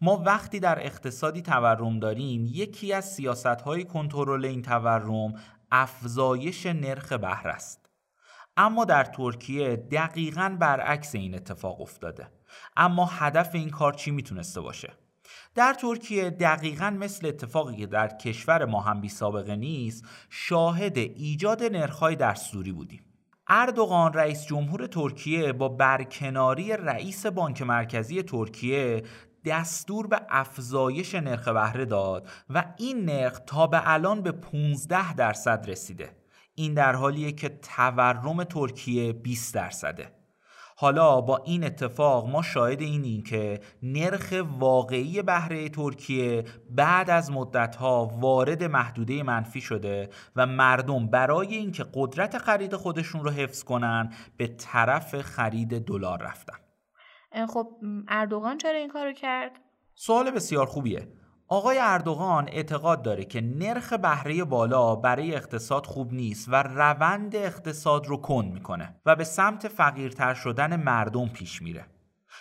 ما 0.00 0.22
وقتی 0.26 0.60
در 0.60 0.86
اقتصادی 0.86 1.42
تورم 1.42 1.98
داریم 1.98 2.46
یکی 2.46 2.92
از 2.92 3.12
سیاست 3.12 3.46
های 3.46 3.84
کنترل 3.84 4.44
این 4.44 4.62
تورم 4.62 5.34
افزایش 5.70 6.66
نرخ 6.66 7.12
بهره 7.12 7.52
است. 7.52 7.83
اما 8.56 8.84
در 8.84 9.04
ترکیه 9.04 9.76
دقیقا 9.76 10.56
برعکس 10.60 11.14
این 11.14 11.34
اتفاق 11.34 11.80
افتاده. 11.80 12.28
اما 12.76 13.06
هدف 13.06 13.54
این 13.54 13.70
کار 13.70 13.92
چی 13.92 14.10
می‌تونسته 14.10 14.60
باشه؟ 14.60 14.92
در 15.54 15.74
ترکیه 15.74 16.30
دقیقا 16.30 16.90
مثل 16.90 17.26
اتفاقی 17.26 17.76
که 17.76 17.86
در 17.86 18.08
کشور 18.08 18.64
ما 18.64 18.80
هم 18.80 19.00
بی 19.00 19.08
سابقه 19.08 19.56
نیست 19.56 20.04
شاهد 20.30 20.98
ایجاد 20.98 21.62
نرخهای 21.62 22.16
دستوری 22.16 22.72
بودیم. 22.72 23.04
اردوغان 23.46 24.12
رئیس 24.12 24.46
جمهور 24.46 24.86
ترکیه 24.86 25.52
با 25.52 25.68
برکناری 25.68 26.72
رئیس 26.72 27.26
بانک 27.26 27.62
مرکزی 27.62 28.22
ترکیه 28.22 29.02
دستور 29.44 30.06
به 30.06 30.20
افزایش 30.28 31.14
نرخ 31.14 31.48
بهره 31.48 31.84
داد 31.84 32.28
و 32.50 32.64
این 32.76 33.04
نرخ 33.04 33.40
تا 33.46 33.66
به 33.66 33.80
الان 33.84 34.22
به 34.22 34.32
15 34.32 35.14
درصد 35.14 35.64
رسیده. 35.70 36.23
این 36.54 36.74
در 36.74 36.94
حالیه 36.94 37.32
که 37.32 37.48
تورم 37.48 38.44
ترکیه 38.44 39.12
20 39.12 39.54
درصده. 39.54 40.10
حالا 40.76 41.20
با 41.20 41.36
این 41.36 41.64
اتفاق 41.64 42.28
ما 42.28 42.42
شاهد 42.42 42.80
اینیم 42.80 43.22
که 43.22 43.60
نرخ 43.82 44.44
واقعی 44.58 45.22
بهره 45.22 45.68
ترکیه 45.68 46.44
بعد 46.70 47.10
از 47.10 47.30
مدتها 47.32 48.06
وارد 48.06 48.64
محدوده 48.64 49.22
منفی 49.22 49.60
شده 49.60 50.10
و 50.36 50.46
مردم 50.46 51.06
برای 51.06 51.54
اینکه 51.54 51.86
قدرت 51.94 52.38
خرید 52.38 52.76
خودشون 52.76 53.24
رو 53.24 53.30
حفظ 53.30 53.64
کنن 53.64 54.12
به 54.36 54.46
طرف 54.46 55.20
خرید 55.20 55.84
دلار 55.84 56.22
رفتن. 56.22 56.56
خب 57.48 57.68
اردوغان 58.08 58.58
چرا 58.58 58.78
این 58.78 58.88
کارو 58.88 59.12
کرد؟ 59.12 59.52
سوال 59.94 60.30
بسیار 60.30 60.66
خوبیه. 60.66 61.08
آقای 61.48 61.78
اردوغان 61.78 62.48
اعتقاد 62.48 63.02
داره 63.02 63.24
که 63.24 63.40
نرخ 63.40 63.92
بهره 63.92 64.44
بالا 64.44 64.96
برای 64.96 65.34
اقتصاد 65.34 65.86
خوب 65.86 66.12
نیست 66.12 66.48
و 66.48 66.62
روند 66.62 67.36
اقتصاد 67.36 68.06
رو 68.06 68.16
کند 68.16 68.52
می‌کنه 68.52 68.96
و 69.06 69.16
به 69.16 69.24
سمت 69.24 69.68
فقیرتر 69.68 70.34
شدن 70.34 70.76
مردم 70.76 71.28
پیش 71.28 71.62
میره. 71.62 71.86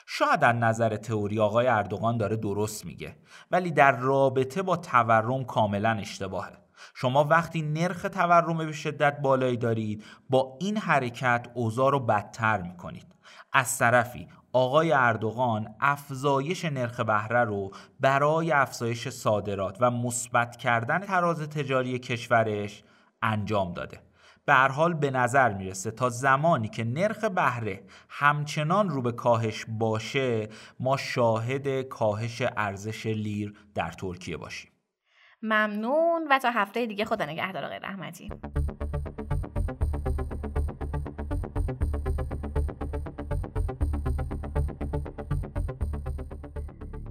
شاید 0.06 0.44
از 0.44 0.56
نظر 0.56 0.96
تئوری 0.96 1.40
آقای 1.40 1.68
اردوغان 1.68 2.18
داره 2.18 2.36
درست 2.36 2.86
میگه 2.86 3.16
ولی 3.52 3.72
در 3.72 3.92
رابطه 3.92 4.62
با 4.62 4.78
تورم 4.78 5.44
کاملا 5.44 5.92
اشتباهه. 5.92 6.52
شما 6.94 7.24
وقتی 7.24 7.62
نرخ 7.62 8.02
تورم 8.02 8.58
به 8.58 8.72
شدت 8.72 9.20
بالایی 9.22 9.58
دارید 9.58 10.04
با 10.30 10.58
این 10.62 10.78
حرکت 10.78 11.48
اوضاع 11.54 11.92
رو 11.92 12.00
بدتر 12.00 12.62
می‌کنید. 12.62 13.08
از 13.54 13.78
طرفی 13.78 14.28
آقای 14.54 14.92
اردوغان 14.92 15.76
افزایش 15.80 16.66
نرخ 16.66 17.00
بهره 17.00 17.44
رو 17.44 17.72
برای 18.00 18.52
افزایش 18.52 19.10
صادرات 19.10 19.78
و 19.80 19.92
مثبت 19.92 20.56
کردن 20.56 21.00
تراز 21.00 21.50
تجاری 21.50 22.00
کشورش 22.00 22.84
انجام 23.22 23.74
داده. 23.74 24.00
به 24.46 24.54
حال 24.54 24.94
به 24.94 25.12
نظر 25.12 25.54
می‌رسه 25.54 25.92
تا 25.92 26.10
زمانی 26.10 26.68
که 26.68 26.84
نرخ 26.84 27.24
بهره 27.24 27.84
همچنان 28.10 28.90
رو 28.90 29.02
به 29.02 29.12
کاهش 29.12 29.66
باشه 29.68 30.50
ما 30.80 30.98
شاهد 30.98 31.82
کاهش 31.82 32.44
ارزش 32.58 33.06
لیر 33.06 33.54
در 33.76 33.92
ترکیه 33.92 34.38
باشیم. 34.38 34.72
ممنون 35.42 36.28
و 36.30 36.40
تا 36.40 36.52
هفته 36.52 36.86
دیگه 36.86 37.06
خدا 37.06 37.26
نگهدار 37.26 37.66
آقای 37.66 37.80
رحمتی 37.80 38.30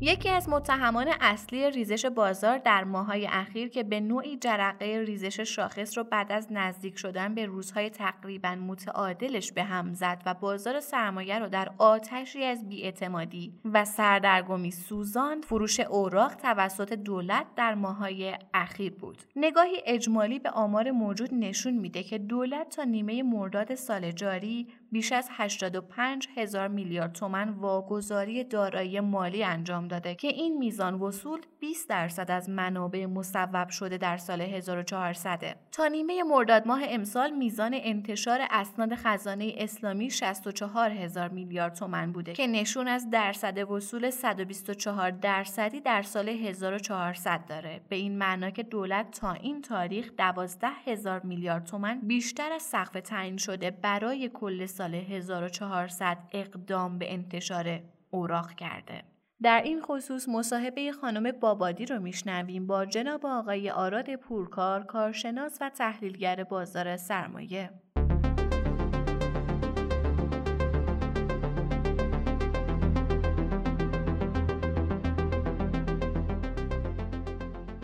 یکی 0.04 0.28
از 0.28 0.48
متهمان 0.48 1.08
اصلی 1.20 1.70
ریزش 1.70 2.06
بازار 2.06 2.58
در 2.58 2.84
ماهای 2.84 3.28
اخیر 3.30 3.68
که 3.68 3.82
به 3.82 4.00
نوعی 4.00 4.36
جرقه 4.36 5.04
ریزش 5.06 5.40
شاخص 5.40 5.98
رو 5.98 6.04
بعد 6.04 6.32
از 6.32 6.48
نزدیک 6.50 6.98
شدن 6.98 7.34
به 7.34 7.46
روزهای 7.46 7.90
تقریبا 7.90 8.54
متعادلش 8.54 9.52
به 9.52 9.62
هم 9.62 9.94
زد 9.94 10.22
و 10.26 10.34
بازار 10.34 10.80
سرمایه 10.80 11.38
رو 11.38 11.48
در 11.48 11.68
آتشی 11.78 12.44
از 12.44 12.68
بیاعتمادی 12.68 13.52
و 13.72 13.84
سردرگمی 13.84 14.70
سوزان 14.70 15.40
فروش 15.40 15.80
اوراق 15.80 16.34
توسط 16.34 16.92
دولت 16.92 17.46
در 17.56 17.74
ماهای 17.74 18.34
اخیر 18.54 18.92
بود. 18.92 19.22
نگاهی 19.36 19.82
اجمالی 19.86 20.38
به 20.38 20.50
آمار 20.50 20.90
موجود 20.90 21.34
نشون 21.34 21.74
میده 21.74 22.02
که 22.02 22.18
دولت 22.18 22.76
تا 22.76 22.84
نیمه 22.84 23.22
مرداد 23.22 23.74
سال 23.74 24.10
جاری 24.10 24.66
بیش 24.92 25.12
از 25.12 25.28
85 25.32 26.28
هزار 26.36 26.68
میلیارد 26.68 27.12
تومن 27.12 27.48
واگذاری 27.48 28.44
دارایی 28.44 29.00
مالی 29.00 29.44
انجام 29.44 29.88
داده 29.88 30.14
که 30.14 30.28
این 30.28 30.58
میزان 30.58 30.94
وصول 30.94 31.40
20 31.60 31.88
درصد 31.88 32.30
از 32.30 32.50
منابع 32.50 33.06
مصوب 33.06 33.68
شده 33.68 33.98
در 33.98 34.16
سال 34.16 34.40
1400 34.40 35.56
تا 35.72 35.86
نیمه 35.86 36.22
مرداد 36.22 36.66
ماه 36.66 36.80
امسال 36.88 37.30
میزان 37.30 37.74
انتشار 37.74 38.40
اسناد 38.50 38.94
خزانه 38.94 39.54
اسلامی 39.58 40.10
64 40.10 40.90
هزار 40.90 41.28
میلیارد 41.28 41.74
تومن 41.74 42.12
بوده 42.12 42.32
که 42.32 42.46
نشون 42.46 42.88
از 42.88 43.10
درصد 43.10 43.70
وصول 43.70 44.10
124 44.10 45.10
درصدی 45.10 45.80
در 45.80 46.02
سال 46.02 46.28
1400 46.28 47.46
داره. 47.46 47.80
به 47.88 47.96
این 47.96 48.18
معنا 48.18 48.50
که 48.50 48.62
دولت 48.62 49.10
تا 49.10 49.32
این 49.32 49.62
تاریخ 49.62 50.10
12 50.16 50.68
هزار 50.86 51.20
میلیارد 51.20 51.64
تومن 51.64 52.00
بیشتر 52.02 52.52
از 52.52 52.62
سقف 52.62 53.00
تعیین 53.00 53.36
شده 53.36 53.70
برای 53.70 54.30
کل 54.34 54.66
1400 54.90 56.18
اقدام 56.32 56.98
به 56.98 57.12
انتشار 57.12 57.80
اوراق 58.10 58.52
کرده. 58.52 59.02
در 59.42 59.62
این 59.64 59.82
خصوص 59.82 60.28
مصاحبه 60.28 60.92
خانم 60.92 61.32
بابادی 61.32 61.86
رو 61.86 62.00
میشنویم 62.00 62.66
با 62.66 62.84
جناب 62.86 63.26
آقای 63.26 63.70
آراد 63.70 64.16
پورکار 64.16 64.84
کارشناس 64.84 65.58
و 65.60 65.70
تحلیلگر 65.70 66.44
بازار 66.44 66.96
سرمایه. 66.96 67.70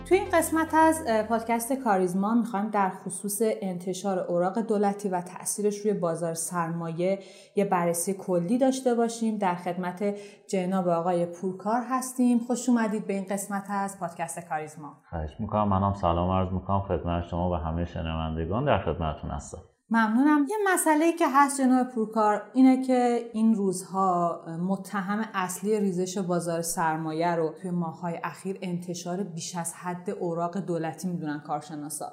توی 0.09 0.19
این 0.19 0.29
قسمت 0.33 0.75
از 0.75 1.05
پادکست 1.29 1.73
کاریزما 1.73 2.35
می‌خوایم 2.35 2.69
در 2.69 2.91
خصوص 2.91 3.43
انتشار 3.43 4.19
اوراق 4.19 4.59
دولتی 4.59 5.09
و 5.09 5.21
تاثیرش 5.21 5.79
روی 5.79 5.93
بازار 5.93 6.35
سرمایه 6.35 7.19
یه 7.57 7.65
بررسی 7.65 8.15
کلی 8.15 8.59
داشته 8.59 8.95
باشیم. 8.95 9.39
در 9.39 9.55
خدمت 9.55 10.15
جناب 10.47 10.89
آقای 10.89 11.27
پورکار 11.27 11.83
هستیم. 11.91 12.39
خوش 12.39 12.69
اومدید 12.69 13.07
به 13.07 13.13
این 13.13 13.25
قسمت 13.31 13.65
از 13.69 14.01
پادکست 14.01 14.49
کاریزما. 14.49 14.93
خواهش 15.11 15.31
می‌کنم. 15.39 15.69
منم 15.69 15.95
سلام 15.95 16.31
عرض 16.31 16.53
می‌کنم. 16.53 16.81
خدمت 16.81 17.25
شما 17.25 17.51
و 17.51 17.55
همه 17.55 17.85
شنوندگان 17.85 18.65
در 18.65 18.79
خدمتتون 18.79 19.31
هستم. 19.31 19.59
ممنونم. 19.91 20.47
یه 20.51 20.57
مسئله 20.75 21.13
که 21.13 21.25
هست 21.29 21.61
جناب 21.61 21.89
پورکار 21.89 22.51
اینه 22.55 22.83
که 22.83 23.31
این 23.33 23.55
روزها 23.55 24.41
متهم 24.69 25.29
اصلی 25.35 25.81
ریزش 25.81 26.19
بازار 26.19 26.63
سرمایه 26.63 27.35
رو 27.35 27.55
توی 27.63 27.71
ماهای 27.71 28.21
اخیر 28.25 28.59
انتشار 28.63 29.23
بیش 29.23 29.57
از 29.57 29.75
حد 29.75 30.11
اوراق 30.11 30.59
دولتی 30.59 31.09
می‌دونن 31.09 31.41
کارشناسا 31.47 32.13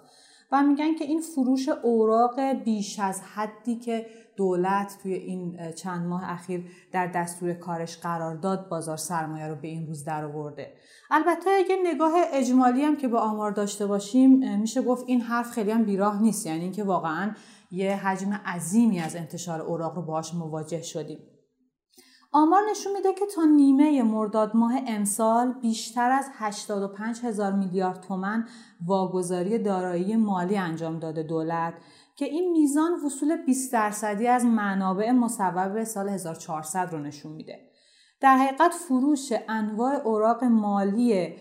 و 0.52 0.64
میگن 0.64 0.96
که 0.96 1.06
این 1.06 1.22
فروش 1.22 1.70
اوراق 1.70 2.40
بیش 2.40 3.00
از 3.00 3.22
حدی 3.22 3.76
که 3.76 4.06
دولت 4.38 4.98
توی 5.04 5.14
این 5.14 5.72
چند 5.72 6.08
ماه 6.08 6.32
اخیر 6.32 6.66
در 6.92 7.08
دستور 7.08 7.54
کارش 7.54 7.98
قرار 7.98 8.36
داد 8.36 8.70
بازار 8.70 8.98
سرمایه 8.98 9.48
رو 9.48 9.56
به 9.56 9.68
این 9.68 9.88
روز 9.88 10.04
در 10.04 10.26
آورده. 10.26 10.74
البته 11.12 11.50
اگه 11.50 11.76
نگاه 11.86 12.14
اجمالی 12.34 12.82
هم 12.82 12.98
که 12.98 13.08
به 13.08 13.20
آمار 13.20 13.52
داشته 13.52 13.88
باشیم 13.88 14.60
میشه 14.60 14.82
گفت 14.82 15.04
این 15.08 15.22
حرف 15.22 15.52
خیلی 15.52 15.72
هم 15.72 15.84
بیراه 15.84 16.22
نیست. 16.22 16.46
یعنی 16.46 16.62
اینکه 16.62 16.84
واقعا 16.84 17.32
یه 17.76 17.96
حجم 17.96 18.34
عظیمی 18.34 19.00
از 19.00 19.16
انتشار 19.16 19.62
اوراق 19.62 19.96
رو 19.96 20.02
باهاش 20.02 20.34
مواجه 20.34 20.82
شدیم 20.82 21.20
آمار 22.32 22.62
نشون 22.72 22.94
میده 22.94 23.14
که 23.14 23.26
تا 23.36 23.44
نیمه 23.44 24.04
مرداد 24.04 24.56
ماه 24.56 24.74
امسال 24.88 25.54
بیشتر 25.54 26.12
از 26.12 26.26
85 26.34 27.20
هزار 27.24 27.52
میلیارد 27.52 28.02
تومن 28.02 28.48
واگذاری 28.86 29.60
دارایی 29.60 30.16
مالی 30.16 30.58
انجام 30.58 31.00
داده 31.00 31.24
دولت 31.24 31.74
که 32.16 32.26
این 32.26 32.52
میزان 32.52 32.92
وصول 33.06 33.38
20 33.46 33.74
درصدی 33.74 34.28
از 34.28 34.46
منابع 34.46 35.12
مصوب 35.12 35.84
سال 35.84 36.10
1400 36.10 36.90
رو 36.92 37.00
نشون 37.00 37.32
میده. 37.32 37.60
در 38.22 38.38
حقیقت 38.38 38.72
فروش 38.72 39.34
انواع 39.50 39.96
اوراق 39.96 40.44
مالی 40.44 41.36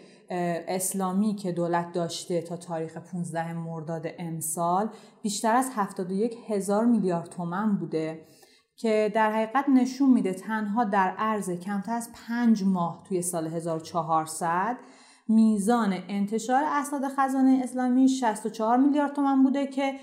اسلامی 0.68 1.34
که 1.34 1.52
دولت 1.52 1.92
داشته 1.92 2.42
تا 2.42 2.56
تاریخ 2.56 2.96
15 2.96 3.52
مرداد 3.52 4.06
امسال 4.18 4.90
بیشتر 5.22 5.54
از 5.54 5.70
71 5.74 6.36
هزار 6.48 6.84
میلیارد 6.84 7.28
تومن 7.28 7.76
بوده 7.76 8.26
که 8.76 9.12
در 9.14 9.32
حقیقت 9.32 9.68
نشون 9.68 10.10
میده 10.10 10.32
تنها 10.34 10.84
در 10.84 11.14
عرض 11.18 11.50
کمتر 11.50 11.92
از 11.92 12.10
پنج 12.28 12.64
ماه 12.64 13.02
توی 13.08 13.22
سال 13.22 13.46
1400 13.46 14.76
میزان 15.28 15.98
انتشار 16.08 16.62
اسناد 16.66 17.02
خزانه 17.16 17.60
اسلامی 17.64 18.08
64 18.08 18.76
میلیارد 18.78 19.12
تومن 19.12 19.42
بوده 19.42 19.66
که 19.66 19.94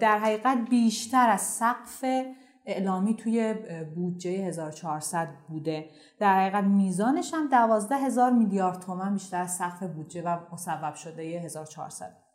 در 0.00 0.18
حقیقت 0.18 0.58
بیشتر 0.70 1.30
از 1.30 1.40
سقف 1.40 2.04
اعلامی 2.68 3.14
توی 3.14 3.54
بودجه 3.94 4.30
1400 4.30 5.28
بوده. 5.48 5.90
در 6.18 6.40
حقیقت 6.40 6.64
میزانش 6.64 7.34
هم 7.34 7.48
12 7.48 7.96
هزار 7.96 8.32
میلیارد 8.32 8.80
تومن 8.80 9.12
بیشتر 9.12 9.40
از 9.40 9.56
سقف 9.56 9.82
بودجه 9.82 10.22
و 10.22 10.38
مصوب 10.52 10.94
شده 10.94 11.22
1400 11.22 12.27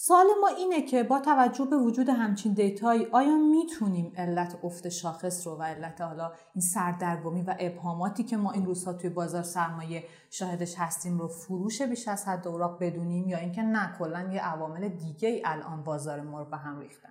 سوال 0.00 0.26
ما 0.40 0.48
اینه 0.58 0.82
که 0.82 1.02
با 1.02 1.20
توجه 1.20 1.64
به 1.64 1.76
وجود 1.76 2.08
همچین 2.08 2.52
دیتایی 2.52 3.06
آیا 3.12 3.36
می‌تونیم 3.36 4.12
علت 4.16 4.58
افت 4.64 4.88
شاخص 4.88 5.46
رو 5.46 5.56
و 5.56 5.62
علت 5.62 6.00
حالا 6.00 6.32
این 6.54 6.62
سردرگمی 6.62 7.42
و 7.42 7.54
ابهاماتی 7.58 8.24
که 8.24 8.36
ما 8.36 8.52
این 8.52 8.66
روزها 8.66 8.92
توی 8.92 9.10
بازار 9.10 9.42
سرمایه 9.42 10.04
شاهدش 10.30 10.74
هستیم 10.78 11.18
رو 11.18 11.28
فروش 11.28 11.82
بیش 11.82 12.08
از 12.08 12.28
حد 12.28 12.48
اوراق 12.48 12.78
بدونیم 12.80 13.28
یا 13.28 13.38
اینکه 13.38 13.62
نه 13.62 13.92
کلا 13.98 14.28
یه 14.32 14.40
عوامل 14.40 14.88
دیگه 14.88 15.28
ای 15.28 15.42
الان 15.44 15.84
بازار 15.84 16.20
ما 16.20 16.38
رو 16.38 16.44
به 16.44 16.56
هم 16.56 16.80
ریختن؟ 16.80 17.08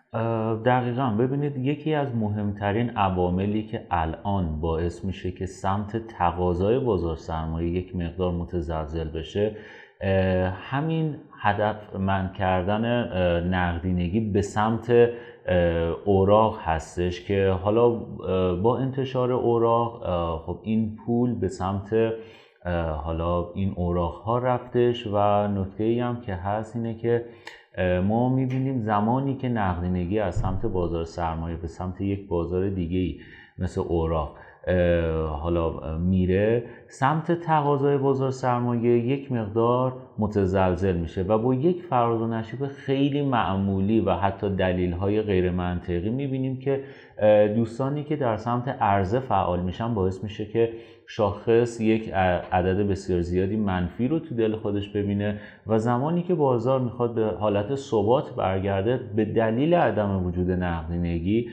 دقیقا. 0.66 1.10
ببینید 1.10 1.58
یکی 1.58 1.94
از 1.94 2.16
مهمترین 2.16 2.90
عواملی 2.90 3.68
که 3.68 3.88
الان 3.92 4.62
باعث 4.62 5.06
میشه 5.06 5.32
که 5.32 5.46
سمت 5.46 6.08
تقاضای 6.08 6.80
بازار 6.80 7.16
سرمایه 7.16 7.72
یک 7.72 7.96
مقدار 7.96 8.32
متزلزل 8.32 9.10
بشه 9.10 9.58
همین 10.52 11.18
هدف 11.40 11.96
من 11.96 12.34
کردن 12.34 13.08
نقدینگی 13.48 14.20
به 14.20 14.42
سمت 14.42 15.10
اوراق 16.06 16.60
هستش 16.62 17.26
که 17.26 17.50
حالا 17.64 17.90
با 18.56 18.78
انتشار 18.78 19.32
اوراق 19.32 20.02
خب 20.46 20.60
این 20.64 20.96
پول 20.96 21.36
به 21.40 21.48
سمت 21.48 22.14
حالا 23.04 23.52
این 23.54 23.74
اوراق 23.76 24.14
ها 24.14 24.38
رفتش 24.38 25.08
و 25.08 25.48
نکته 25.48 25.84
ای 25.84 26.00
هم 26.00 26.22
که 26.22 26.36
هست 26.36 26.76
اینه 26.76 26.94
که 26.94 27.26
ما 28.04 28.30
می‌بینیم 28.30 28.82
زمانی 28.82 29.36
که 29.36 29.50
نقدینگی 29.50 30.20
از 30.20 30.36
سمت 30.36 30.66
بازار 30.66 31.06
سرمایه 31.06 31.58
به 31.58 31.68
سمت 31.68 32.02
یک 32.02 32.28
بازار 32.28 32.70
دیگه 32.70 33.00
ای 33.00 33.20
مثل 33.58 33.82
اوراق 33.82 34.36
حالا 35.30 35.98
میره. 35.98 36.64
سمت 36.88 37.32
تقاضای 37.32 37.98
بازار 37.98 38.32
سرمایه 38.32 38.98
یک 38.98 39.32
مقدار 39.32 39.94
متزلزل 40.18 40.98
میشه 40.98 41.22
و 41.24 41.38
با 41.38 41.54
یک 41.54 41.82
فراز 41.82 42.22
و 42.22 42.28
نشیب 42.28 42.68
خیلی 42.68 43.22
معمولی 43.22 44.00
و 44.00 44.12
حتی 44.12 44.50
دلیل 44.50 44.92
های 44.92 45.22
غیر 45.22 45.52
منطقی 45.52 46.10
می‌بینیم 46.10 46.60
که 46.60 46.84
دوستانی 47.56 48.04
که 48.04 48.16
در 48.16 48.38
سمت 48.38 48.68
عرضه 48.68 49.20
فعال 49.20 49.60
میشن 49.60 49.94
باعث 49.94 50.24
میشه 50.24 50.46
که 50.46 50.70
شاخص 51.10 51.82
یک 51.82 52.14
عدد 52.52 52.88
بسیار 52.88 53.22
زیادی 53.22 53.56
منفی 53.56 54.08
رو 54.08 54.20
تو 54.20 54.36
دل 54.36 54.56
خودش 54.56 54.90
ببینه 54.90 55.40
و 55.68 55.80
زمانی 55.80 56.24
که 56.24 56.36
بازار 56.36 56.80
می‌خواد 56.80 57.16
به 57.16 57.26
حالت 57.26 57.76
ثبات 57.76 58.36
برگرده 58.36 59.00
به 59.16 59.26
دلیل 59.26 59.74
عدم 59.74 60.26
وجود 60.26 60.52
نقدینگی 60.52 61.50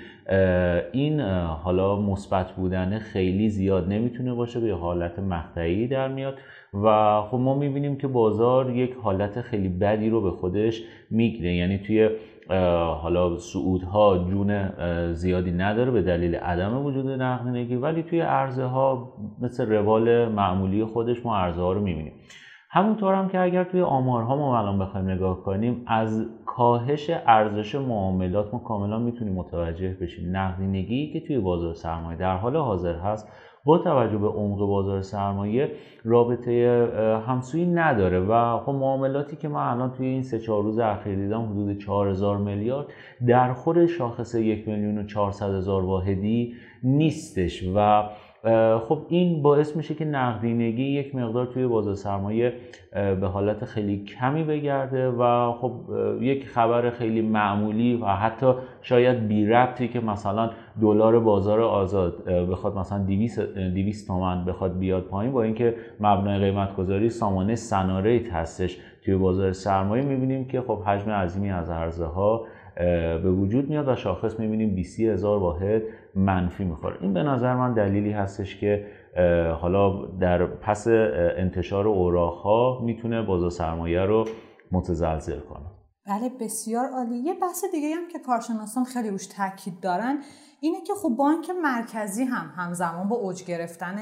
این 0.93 1.21
حالا 1.65 2.01
مثبت 2.01 2.53
بودن 2.53 2.99
خیلی 2.99 3.49
زیاد 3.49 3.89
نمی‌تونه 3.89 4.35
باشه 4.35 4.61
به 4.61 4.73
حالت 4.75 5.19
مقطعی 5.19 5.89
در 5.89 6.09
میاد. 6.09 6.35
و 6.85 7.21
خب 7.23 7.37
ما 7.37 7.55
می‌بینیم 7.55 7.97
که 7.97 8.09
بازار 8.09 8.71
یک 8.71 8.95
حالت 9.03 9.41
خیلی 9.41 9.69
بدی 9.69 10.11
رو 10.11 10.21
به 10.21 10.31
خودش 10.31 10.83
می‌گیره. 11.11 11.55
یعنی 11.55 11.79
توی 11.79 12.11
حالا 13.01 13.39
سعودها 13.39 14.19
جون 14.19 14.71
زیادی 15.13 15.51
نداره 15.51 15.91
به 15.91 16.03
دلیل 16.03 16.35
عدم 16.35 16.87
وجود 16.87 17.09
نقدینگی 17.09 17.77
ولی 17.77 18.03
توی 18.03 18.21
عرضه 18.21 18.65
ها 18.65 19.13
مثل 19.41 19.67
روال 19.67 20.29
معمولی 20.29 20.85
خودش 20.85 21.27
ما 21.27 21.37
عرضه 21.37 21.61
رو 21.61 21.81
می‌بینیم. 21.81 22.13
همونطور 22.77 23.15
هم 23.15 23.29
که 23.29 23.41
اگر 23.41 23.65
توی 23.65 23.81
آمارها 23.81 24.37
ما 24.37 24.59
الان 24.59 24.79
بخوایم 24.79 25.11
نگاه 25.11 25.43
کنیم 25.43 25.83
از 25.87 26.27
کاهش 26.47 27.11
ارزش 27.27 27.75
معاملات 27.75 28.55
ما 28.55 28.61
کاملا 28.61 28.99
می‌تونیم 28.99 29.35
متوجه 29.35 29.97
بشیم. 30.01 30.37
نقدینگی 30.37 31.13
که 31.13 31.21
توی 31.21 31.39
بازار 31.39 31.75
سرمایه 31.75 32.19
در 32.19 32.37
حال 32.37 32.57
حاضر 32.57 32.95
هست 32.95 33.29
با 33.65 33.79
توجه 33.79 34.19
به 34.19 34.29
عمق 34.29 34.59
بازار 34.59 35.03
سرمایه 35.03 35.71
رابطه 36.05 37.23
همسویی 37.27 37.67
نداره. 37.67 38.21
و 38.21 38.59
خب 38.59 38.73
معاملاتی 38.73 39.37
که 39.37 39.49
من 39.49 39.69
الان 39.69 39.91
توی 39.91 40.07
این 40.07 40.23
سه 40.23 40.39
چهار 40.39 40.63
روز 40.63 40.79
اخیر 40.79 41.17
دیدم 41.17 41.43
حدود 41.43 41.79
4000 41.79 42.39
میلیارد 42.39 42.87
در 43.27 43.53
خود 43.53 43.87
شاخص 43.87 44.35
یک 44.35 44.69
میلیون 44.69 44.99
و 44.99 45.07
400 45.07 45.55
هزار 45.55 45.85
واحدی 45.85 46.55
نیستش. 46.83 47.65
و 47.75 48.03
خب 48.89 48.99
این 49.09 49.43
باعث 49.43 49.77
میشه 49.77 49.95
که 49.95 50.05
نقدینگی 50.05 50.85
یک 50.85 51.15
مقدار 51.15 51.47
توی 51.47 51.67
بازار 51.67 51.95
سرمایه 51.95 52.53
به 53.21 53.27
حالت 53.27 53.65
خیلی 53.65 54.05
کمی 54.05 54.45
بگرده 54.45 55.09
و 55.09 55.53
خب 55.53 55.73
یک 56.21 56.47
خبر 56.47 56.91
خیلی 56.91 57.23
معمولی 57.23 57.97
و 57.97 58.07
حتی 58.07 58.53
شاید 58.83 59.29
بی 59.29 59.47
ربطی 59.47 59.89
که 59.89 60.01
مثلا 60.01 60.51
دلار 60.81 61.21
بازار 61.21 61.61
آزاد 61.61 62.25
بخواد 62.25 62.79
مثلا 62.79 62.99
200 62.99 63.41
200 63.41 64.07
تومن 64.07 64.45
بخواد 64.45 64.79
بیاد 64.79 65.03
پایین 65.03 65.33
با 65.33 65.43
اینکه 65.43 65.75
مبنای 66.01 66.39
قیمت 66.39 66.77
گذاری 66.77 67.09
سامانه 67.09 67.55
سناریت 67.55 68.33
هستش 68.33 68.79
توی 69.05 69.17
بازار 69.17 69.53
سرمایه 69.53 70.05
می‌بینیم 70.05 70.45
که 70.45 70.61
خب 70.61 70.83
حجم 70.83 71.11
عظیمی 71.11 71.51
از 71.51 71.71
عرضه 71.71 72.05
ها 72.05 72.47
به 73.23 73.31
وجود 73.31 73.69
میاد 73.69 73.89
و 73.89 73.97
شاخص 73.97 74.41
می‌بینیم 74.41 74.75
20 74.75 75.01
هزار 75.01 75.39
واحد. 75.39 75.83
منفی 76.17 76.65
می‌خوره. 76.65 76.97
این 77.01 77.13
به 77.13 77.23
نظر 77.23 77.55
من 77.55 77.75
دلیلی 77.75 78.13
هستش 78.13 78.57
که 78.57 78.87
حالا 79.61 80.07
در 80.21 80.47
پس 80.47 80.87
انتشار 81.37 81.89
اوراق 81.89 82.35
ها 82.35 82.81
می‌تونه 82.85 83.23
بازار 83.23 83.51
سرمایه 83.51 84.01
رو 84.01 84.25
متزلزل 84.73 85.41
کنه. 85.41 85.67
بله 86.07 86.31
بسیار 86.41 86.89
عالی. 86.89 87.17
یه 87.17 87.35
بحث 87.35 87.65
دیگه 87.73 87.95
هم 87.95 88.09
که 88.13 88.19
کارشناسان 88.19 88.85
خیلی 88.85 89.11
روش 89.11 89.27
تاکید 89.27 89.81
دارن 89.81 90.19
اینه 90.61 90.81
که 90.87 90.93
خب 91.03 91.09
بانک 91.09 91.51
مرکزی 91.63 92.25
هم 92.25 92.53
همزمان 92.57 93.09
با 93.09 93.17
اوج 93.17 93.45
گرفتن 93.45 93.97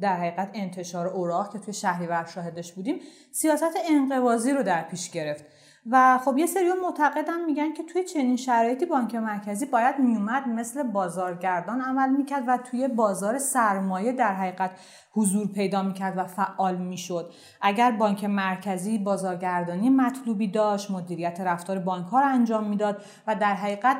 در 0.00 0.16
حقیقت 0.16 0.50
انتشار 0.54 1.06
اوراق 1.06 1.52
که 1.52 1.58
توی 1.58 1.74
شهریور 1.74 2.24
شاهدش 2.34 2.72
بودیم 2.72 2.98
سیاست 3.32 3.76
انقباضی 3.90 4.52
رو 4.52 4.62
در 4.62 4.82
پیش 4.82 5.10
گرفت. 5.10 5.44
و 5.90 6.18
خب 6.18 6.38
یه 6.38 6.46
سری 6.46 6.72
معتقدن 6.82 7.44
میگن 7.44 7.72
که 7.72 7.82
توی 7.82 8.04
چنین 8.04 8.36
شرایطی 8.36 8.86
بانک 8.86 9.14
مرکزی 9.14 9.66
باید 9.66 9.98
میومد 9.98 10.48
مثل 10.48 10.82
بازارگردان 10.82 11.80
عمل 11.80 12.08
می‌کرد 12.08 12.44
و 12.46 12.56
توی 12.56 12.88
بازار 12.88 13.38
سرمایه 13.38 14.12
در 14.12 14.34
حقیقت 14.34 14.70
حضور 15.18 15.46
پیدا 15.46 15.82
می‌کرد 15.82 16.18
و 16.18 16.24
فعال 16.24 16.76
می‌شد. 16.76 17.30
اگر 17.60 17.90
بانک 17.90 18.24
مرکزی 18.24 18.98
بازارگردانی 18.98 19.90
مطلوبی 19.90 20.48
داشت 20.48 20.90
مدیریت 20.90 21.40
رفتار 21.40 21.78
بانک 21.78 22.06
ها 22.06 22.20
رو 22.20 22.26
انجام 22.26 22.64
می‌داد 22.64 23.02
و 23.26 23.34
در 23.34 23.54
حقیقت 23.54 23.96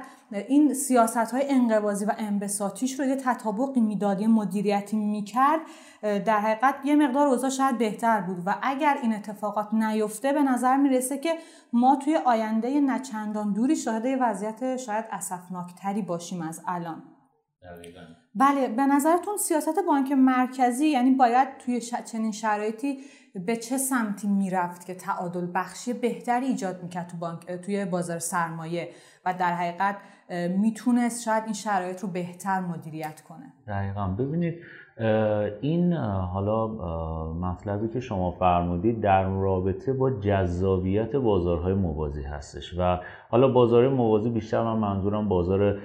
این 0.49 0.75
سیاست 0.75 1.17
های 1.17 1.51
انقباضی 1.51 2.05
و 2.05 2.13
انبساطیش 2.19 3.01
رو 3.01 3.07
یه 3.07 3.17
تطابقی 3.17 3.81
می‌داد 3.81 4.21
یه 4.21 4.29
مدیریتی 4.29 4.97
می‌کرد 4.97 5.61
در 6.03 6.41
حقیقت 6.41 6.75
یه 6.85 6.97
مقدار 6.97 7.27
اوضاع 7.27 7.51
شاید 7.51 7.79
بهتر 7.79 8.21
بود. 8.21 8.43
و 8.47 8.55
اگر 8.63 8.97
این 9.03 9.15
اتفاقات 9.15 9.75
نیفته 9.75 10.33
به 10.33 10.43
نظر 10.43 10.77
می‌رسه 10.77 11.19
که 11.19 11.35
ما 11.73 11.97
توی 11.97 12.17
آینده 12.17 12.81
نچندان 12.81 13.53
دوری 13.53 13.77
شاهد 13.77 14.05
وضعیت 14.21 14.77
شاید 14.77 15.05
اسفناکتری 15.11 16.03
باشیم 16.03 16.43
از 16.43 16.63
الان. 16.67 17.03
بله 18.35 18.69
به 18.69 18.87
نظرتون 18.87 19.37
سیاست 19.37 19.79
بانک 19.87 20.13
مرکزی 20.13 20.87
یعنی 20.87 21.11
باید 21.11 21.49
توی 21.59 21.81
چنین 21.81 22.33
شرایطی 22.33 22.99
به 23.47 23.57
چه 23.57 23.79
سمتی 23.79 24.29
می‌رفت 24.29 24.87
که 24.87 24.95
تعادل 24.95 25.47
بخشی 25.55 25.93
بهتری 25.93 26.47
ایجاد 26.47 26.83
می‌کرد 26.83 27.09
تو 27.09 27.17
بانک 27.17 27.47
توی 27.53 27.85
بازار 27.85 28.19
سرمایه؟ 28.19 28.89
و 29.25 29.35
در 29.35 29.55
حقیقت 29.55 29.97
می‌تونست 30.59 31.23
شاید 31.23 31.45
این 31.45 31.53
شرایط 31.53 32.01
رو 32.01 32.09
بهتر 32.09 32.61
مدیریت 32.61 33.21
کنه. 33.21 33.53
دقیقا. 33.67 34.09
ببینید 34.09 34.55
این 35.61 35.93
حالا 36.33 36.67
مطلبی 37.33 37.89
که 37.89 38.01
شما 38.01 38.31
فرمودید 38.31 39.01
در 39.01 39.29
رابطه 39.29 39.93
با 39.93 40.11
جذابیت 40.11 41.17
بازارهای 41.17 41.75
موازی 41.75 42.23
هستش 42.23 42.75
و 42.79 42.99
حالا 43.31 43.49
بازار 43.49 43.89
موازی 43.89 44.31
بیشتر 44.31 44.63
من 44.63 44.77
منظورم 44.77 45.29
بازار 45.29 45.79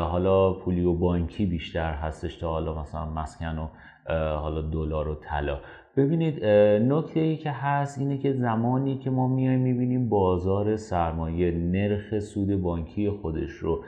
حالا 0.00 0.52
پولی 0.52 0.84
و 0.84 0.94
بانکی 0.94 1.46
بیشتر 1.46 1.92
هستش 1.92 2.36
تا 2.36 2.48
حالا 2.48 2.80
مثلا 2.80 3.04
مسکن 3.04 3.58
و 3.58 3.66
حالا 4.08 4.60
دلار 4.60 5.08
و 5.08 5.14
طلا. 5.14 5.58
ببینید 5.96 6.44
نکته 6.92 7.20
ای 7.20 7.36
که 7.36 7.50
هست 7.50 7.98
اینه 7.98 8.18
که 8.18 8.32
زمانی 8.32 8.98
که 8.98 9.10
ما 9.10 9.28
میایم 9.28 9.60
می‌بینیم 9.60 10.08
بازار 10.08 10.76
سرمایه 10.76 11.50
نرخ 11.50 12.18
سود 12.18 12.62
بانکی 12.62 13.10
خودش 13.10 13.50
رو 13.50 13.84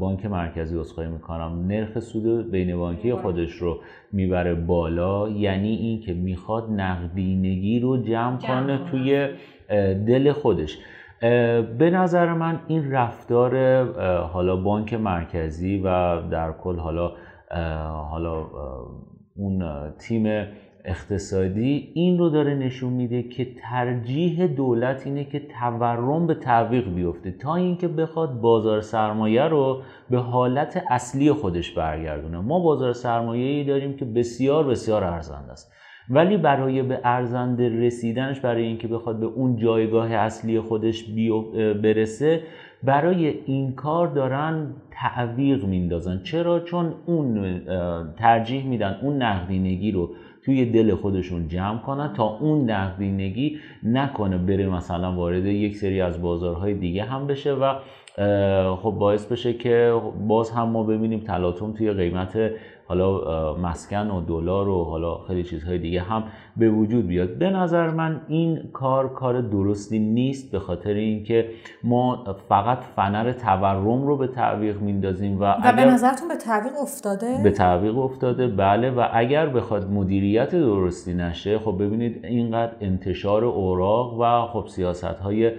بانک 0.00 0.26
مرکزی 0.26 0.78
اسخای 0.78 1.08
می‌کنم 1.08 1.64
نرخ 1.66 2.00
سود 2.00 2.50
بین 2.50 2.76
بانکی 2.76 3.14
خودش 3.14 3.52
رو 3.52 3.78
می‌بره 4.12 4.54
بالا. 4.54 5.28
یعنی 5.28 5.76
این 5.76 6.00
که 6.00 6.14
می‌خواد 6.14 6.70
نقدینگی 6.70 7.80
رو 7.80 7.96
جمع 7.96 8.38
کنه 8.38 8.80
توی 8.90 9.28
دل 10.06 10.32
خودش. 10.32 10.78
به 11.78 11.90
نظر 11.92 12.32
من 12.32 12.60
این 12.68 12.92
رفتار 12.92 13.84
حالا 14.20 14.56
بانک 14.56 14.94
مرکزی 14.94 15.78
و 15.84 16.20
در 16.30 16.52
کل 16.52 16.76
حالا 16.76 17.12
حالا 18.10 18.46
اون 19.36 19.64
تیم 19.98 20.46
اقتصادی 20.84 21.90
این 21.94 22.18
رو 22.18 22.30
داره 22.30 22.54
نشون 22.54 22.92
میده 22.92 23.22
که 23.22 23.46
ترجیح 23.62 24.46
دولت 24.46 25.06
اینه 25.06 25.24
که 25.24 25.40
تورم 25.60 26.26
به 26.26 26.34
تعویق 26.34 26.94
بیفته 26.94 27.32
تا 27.32 27.54
اینکه 27.54 27.88
بخواد 27.88 28.40
بازار 28.40 28.80
سرمایه 28.80 29.42
رو 29.42 29.82
به 30.10 30.18
حالت 30.18 30.84
اصلی 30.90 31.32
خودش 31.32 31.70
برگردونه. 31.70 32.38
ما 32.38 32.60
بازار 32.60 32.92
سرمایه 32.92 33.46
ای 33.46 33.64
داریم 33.64 33.96
که 33.96 34.04
بسیار 34.04 34.64
بسیار 34.64 35.04
ارزنده 35.04 35.52
است. 35.52 35.72
ولی 36.10 36.36
برای 36.36 36.82
به 36.82 37.00
ارزنده 37.04 37.68
رسیدنش 37.68 38.40
برای 38.40 38.62
اینکه 38.62 38.88
بخواد 38.88 39.20
به 39.20 39.26
اون 39.26 39.56
جایگاه 39.56 40.12
اصلی 40.12 40.60
خودش 40.60 41.04
برسه 41.82 42.42
برای 42.84 43.26
این 43.46 43.72
کار 43.72 44.08
دارن 44.08 44.66
تعویق 44.90 45.64
میندازن. 45.64 46.20
چرا؟ 46.22 46.60
چون 46.60 46.94
اون 47.06 47.60
ترجیح 48.16 48.66
میدن 48.66 48.98
اون 49.02 49.22
نقدینگی 49.22 49.92
رو 49.92 50.10
توی 50.44 50.64
دل 50.64 50.94
خودشون 50.94 51.48
جمع 51.48 51.78
کنن 51.78 52.12
تا 52.12 52.24
اون 52.24 52.70
نقدینگی 52.70 53.58
نکنه 53.82 54.38
بره 54.38 54.68
مثلا 54.68 55.12
وارد 55.12 55.46
یک 55.46 55.76
سری 55.76 56.00
از 56.00 56.22
بازارهای 56.22 56.74
دیگه 56.74 57.04
هم 57.04 57.26
بشه 57.26 57.52
و 57.52 57.74
خب 58.76 58.90
باعث 58.90 59.26
بشه 59.26 59.52
که 59.52 60.00
باز 60.28 60.50
هم 60.50 60.68
ما 60.68 60.82
ببینیم 60.82 61.20
تلاطم 61.20 61.72
توی 61.72 61.92
قیمت 61.92 62.38
حالا 62.88 63.54
مسکن 63.56 64.10
و 64.10 64.20
دلار 64.20 64.68
و 64.68 64.84
حالا 64.84 65.18
خیلی 65.18 65.44
چیزهای 65.44 65.78
دیگه 65.78 66.00
هم 66.00 66.24
به 66.56 66.70
وجود 66.70 67.06
بیاد. 67.06 67.38
به 67.38 67.50
نظر 67.50 67.90
من 67.90 68.20
این 68.28 68.70
کار 68.72 69.14
کار 69.14 69.40
درستی 69.40 69.98
نیست 69.98 70.52
به 70.52 70.58
خاطر 70.58 70.92
اینکه 70.92 71.50
ما 71.84 72.24
فقط 72.48 72.78
فنر 72.96 73.32
تورم 73.32 74.06
رو 74.06 74.16
به 74.16 74.26
تعویق 74.26 74.80
میندازیم 74.80 75.40
و, 75.40 75.44
و 75.44 75.72
به 75.76 75.84
نظرتون 75.84 76.28
به 76.28 76.36
تعویق 76.36 76.72
افتاده؟ 76.82 77.40
به 77.42 77.50
تعویق 77.50 77.98
افتاده 77.98 78.46
بله. 78.48 78.90
و 78.90 79.08
اگر 79.12 79.46
بخواد 79.46 79.90
مدیریت 79.90 80.50
درستی 80.50 81.14
نشه 81.14 81.58
خب 81.58 81.76
ببینید 81.80 82.24
اینقدر 82.24 82.72
انتشار 82.80 83.44
اوراق 83.44 84.20
و 84.20 84.46
خب 84.46 84.68
سیاست 84.68 85.04
های 85.04 85.52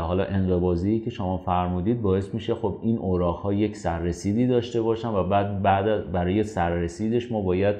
حالا 0.00 0.24
انقباضی 0.24 1.00
که 1.00 1.10
شما 1.10 1.36
فرمودید 1.36 2.02
باعث 2.02 2.34
میشه 2.34 2.54
خب 2.54 2.78
این 2.82 2.98
اوراق 2.98 3.36
ها 3.36 3.52
یک 3.52 3.76
سررسیدی 3.76 4.46
داشته 4.46 4.82
باشن 4.82 5.08
و 5.08 5.24
بعد 5.24 5.62
بعد 5.62 6.12
برای 6.12 6.42
سررسیدش 6.42 7.32
ما 7.32 7.40
باید 7.40 7.76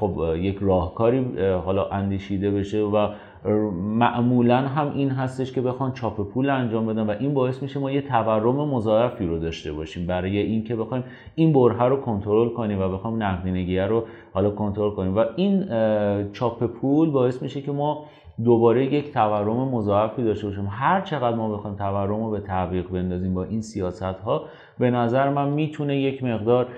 خب 0.00 0.34
یک 0.36 0.58
راهکاری 0.60 1.38
حالا 1.64 1.88
اندیشیده 1.88 2.50
بشه 2.50 2.80
و 2.80 3.08
معمولا 3.74 4.56
هم 4.56 4.92
این 4.94 5.10
هستش 5.10 5.52
که 5.52 5.60
بخوان 5.60 5.92
چاپ 5.92 6.32
پول 6.32 6.50
انجام 6.50 6.86
بدن 6.86 7.06
و 7.06 7.14
این 7.20 7.34
باعث 7.34 7.62
میشه 7.62 7.80
ما 7.80 7.90
یه 7.90 8.02
تورم 8.02 8.68
مضاعفی 8.68 9.26
رو 9.26 9.38
داشته 9.38 9.72
باشیم 9.72 10.06
برای 10.06 10.38
اینکه 10.38 10.76
بخوایم 10.76 11.04
این 11.34 11.52
بره 11.52 11.84
رو 11.84 11.96
کنترل 11.96 12.48
کنیم 12.48 12.80
و 12.80 12.88
بخوایم 12.88 13.22
نقدینگی 13.22 13.78
رو 13.78 14.04
حالا 14.32 14.50
کنترل 14.50 14.90
کنیم 14.90 15.16
و 15.16 15.24
این 15.36 15.64
چاپ 16.32 16.64
پول 16.64 17.10
باعث 17.10 17.42
میشه 17.42 17.60
که 17.60 17.72
ما 17.72 18.04
دوباره 18.44 18.94
یک 18.94 19.12
تورم 19.12 19.68
مضاعفی 19.68 20.24
داشته 20.24 20.46
باشیم. 20.46 20.68
هر 20.70 21.00
چقدر 21.00 21.36
ما 21.36 21.56
بخوایم 21.56 21.76
تورم 21.76 22.24
رو 22.24 22.30
به 22.30 22.40
تعویق 22.40 22.88
بندازیم 22.88 23.34
با 23.34 23.44
این 23.44 23.60
سیاست 23.62 24.02
ها 24.02 24.48
به 24.78 24.90
نظر 24.90 25.30
من 25.30 25.48
می‌تونه 25.48 25.96
یک 25.96 26.24
مقدار 26.24 26.68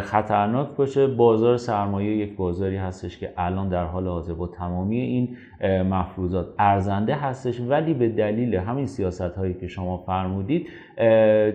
خطرناک 0.00 0.68
باشه. 0.76 1.06
بازار 1.06 1.56
سرمایه 1.56 2.16
یک 2.16 2.36
بازاری 2.36 2.76
هستش 2.76 3.18
که 3.18 3.32
الان 3.36 3.68
در 3.68 3.84
حال 3.84 4.08
حاضر 4.08 4.32
با 4.34 4.46
تمامی 4.46 5.00
این 5.00 5.36
مفروضات 5.82 6.46
ارزنده 6.58 7.14
هستش. 7.14 7.60
ولی 7.60 7.94
به 7.94 8.08
دلیل 8.08 8.54
همین 8.54 8.86
سیاست 8.86 9.22
هایی 9.22 9.54
که 9.54 9.66
شما 9.66 9.96
فرمودید 9.96 10.66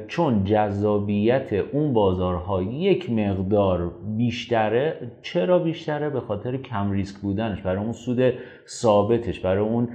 چون 0.08 0.44
جذابیت 0.44 1.54
اون 1.54 1.94
بازارها 1.94 2.62
یک 2.62 3.12
مقدار 3.12 3.92
بیشتره 4.18 5.12
چرا 5.22 5.60
بیشتره؟ 5.60 6.10
به 6.10 6.20
خاطر 6.20 6.58
کم 6.58 6.92
ریسک 6.92 7.22
بودنش. 7.22 7.62
برای 7.62 7.84
اون 7.84 7.92
سود 7.92 8.34
ثابتش 8.68 9.40
برای 9.40 9.64
اون 9.64 9.90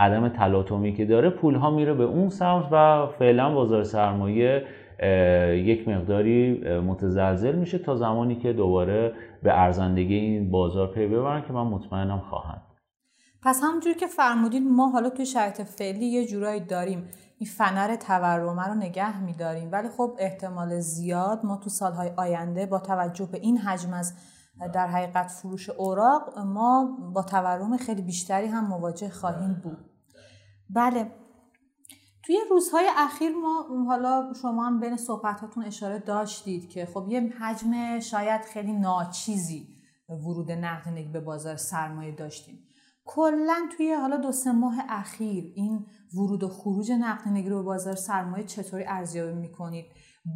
عدم 0.00 0.28
تلاطمی 0.28 0.92
که 0.92 1.04
داره 1.04 1.30
پول 1.30 1.54
ها 1.54 1.70
میره 1.70 1.94
به 1.94 2.04
اون 2.04 2.28
سمت 2.28 2.64
و 2.72 3.06
فعلا 3.18 3.54
بازار 3.54 3.82
سرمایه 3.82 4.62
یک 5.54 5.88
مقداری 5.88 6.60
متزلزل 6.80 7.54
میشه 7.54 7.78
تا 7.78 7.96
زمانی 7.96 8.36
که 8.36 8.52
دوباره 8.52 9.12
به 9.42 9.60
ارزندگی 9.60 10.14
این 10.14 10.50
بازار 10.50 10.86
پی 10.86 11.06
ببرن 11.06 11.42
که 11.46 11.52
من 11.52 11.66
مطمئنم 11.66 12.20
خواهند. 12.30 12.62
پس 13.42 13.60
همونجور 13.62 13.94
که 13.94 14.06
فرمودید 14.06 14.62
ما 14.62 14.88
حالا 14.88 15.10
توی 15.10 15.26
شرایط 15.26 15.62
فعلی 15.62 16.06
یه 16.06 16.26
جورایی 16.26 16.60
داریم. 16.60 17.08
این 17.38 17.50
فنر 17.50 17.96
تورمه 17.96 18.66
رو 18.68 18.74
نگه 18.74 19.22
میداریم. 19.22 19.68
ولی 19.72 19.88
خب 19.88 20.16
احتمال 20.18 20.80
زیاد 20.80 21.40
ما 21.44 21.56
تو 21.56 21.70
سالهای 21.70 22.10
آینده 22.16 22.66
با 22.66 22.78
توجه 22.78 23.28
به 23.32 23.38
این 23.38 23.58
حجم 23.58 23.92
از 23.92 24.14
در 24.74 24.86
حقیقت 24.86 25.26
فروش 25.26 25.70
اوراق 25.70 26.38
ما 26.38 26.98
با 27.14 27.22
تورم 27.22 27.76
خیلی 27.76 28.02
بیشتری 28.02 28.46
هم 28.46 28.68
مواجه 28.68 29.08
خواهیم 29.08 29.60
بود. 29.64 29.78
بله. 30.70 31.06
توی 32.28 32.36
روزهای 32.50 32.86
اخیر 32.96 33.32
ما 33.36 33.84
حالا 33.86 34.32
شما 34.42 34.66
هم 34.66 34.80
بین 34.80 34.96
صحبتاتون 34.96 35.64
اشاره 35.64 35.98
داشتید 35.98 36.68
که 36.70 36.86
خب 36.86 37.06
یه 37.08 37.20
حجم 37.20 38.00
شاید 38.00 38.40
خیلی 38.40 38.72
ناچیزی 38.72 39.68
ورود 40.08 40.50
نقدینگی 40.50 41.08
به 41.08 41.20
بازار 41.20 41.56
سرمایه 41.56 42.14
داشتیم. 42.14 42.58
کلا 43.04 43.68
توی 43.76 43.92
حالا 43.92 44.16
دو 44.16 44.32
سه 44.32 44.52
ماه 44.52 44.74
اخیر 44.88 45.52
این 45.56 45.86
ورود 46.14 46.42
و 46.42 46.48
خروج 46.48 46.92
نقدینگی 46.92 47.48
رو 47.48 47.56
به 47.56 47.62
بازار 47.62 47.94
سرمایه 47.94 48.44
چطوری 48.44 48.84
ارزیابی 48.84 49.32
می‌کنید؟ 49.32 49.86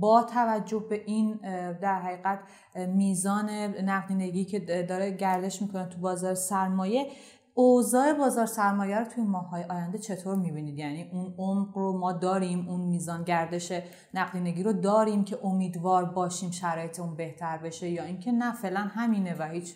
با 0.00 0.22
توجه 0.22 0.86
به 0.90 1.02
این 1.06 1.34
در 1.72 2.00
حقیقت 2.00 2.40
میزان 2.74 3.50
نقدینگی 3.84 4.44
که 4.44 4.86
داره 4.88 5.10
گردش 5.10 5.62
می‌کنه 5.62 5.86
تو 5.88 6.00
بازار 6.00 6.34
سرمایه 6.34 7.10
اوضاع 7.54 8.12
بازار 8.12 8.46
سرمایه 8.46 8.98
رو 8.98 9.04
توی 9.04 9.24
ماههای 9.24 9.64
آینده 9.64 9.98
چطور 9.98 10.36
می‌بینید؟ 10.36 10.78
یعنی 10.78 11.10
اون 11.12 11.34
عمق 11.38 11.78
رو 11.78 11.98
ما 11.98 12.12
داریم 12.12 12.68
اون 12.68 12.80
میزان 12.80 13.24
گردش 13.24 13.72
نقدینگی 14.14 14.62
رو 14.62 14.72
داریم 14.72 15.24
که 15.24 15.38
امیدوار 15.44 16.04
باشیم 16.04 16.50
شرایط 16.50 17.00
اون 17.00 17.16
بهتر 17.16 17.58
بشه 17.58 17.88
یا 17.88 18.04
اینکه 18.04 18.32
نه 18.32 18.52
فعلا 18.52 18.80
همینه 18.80 19.36
و 19.38 19.48
هیچ 19.48 19.74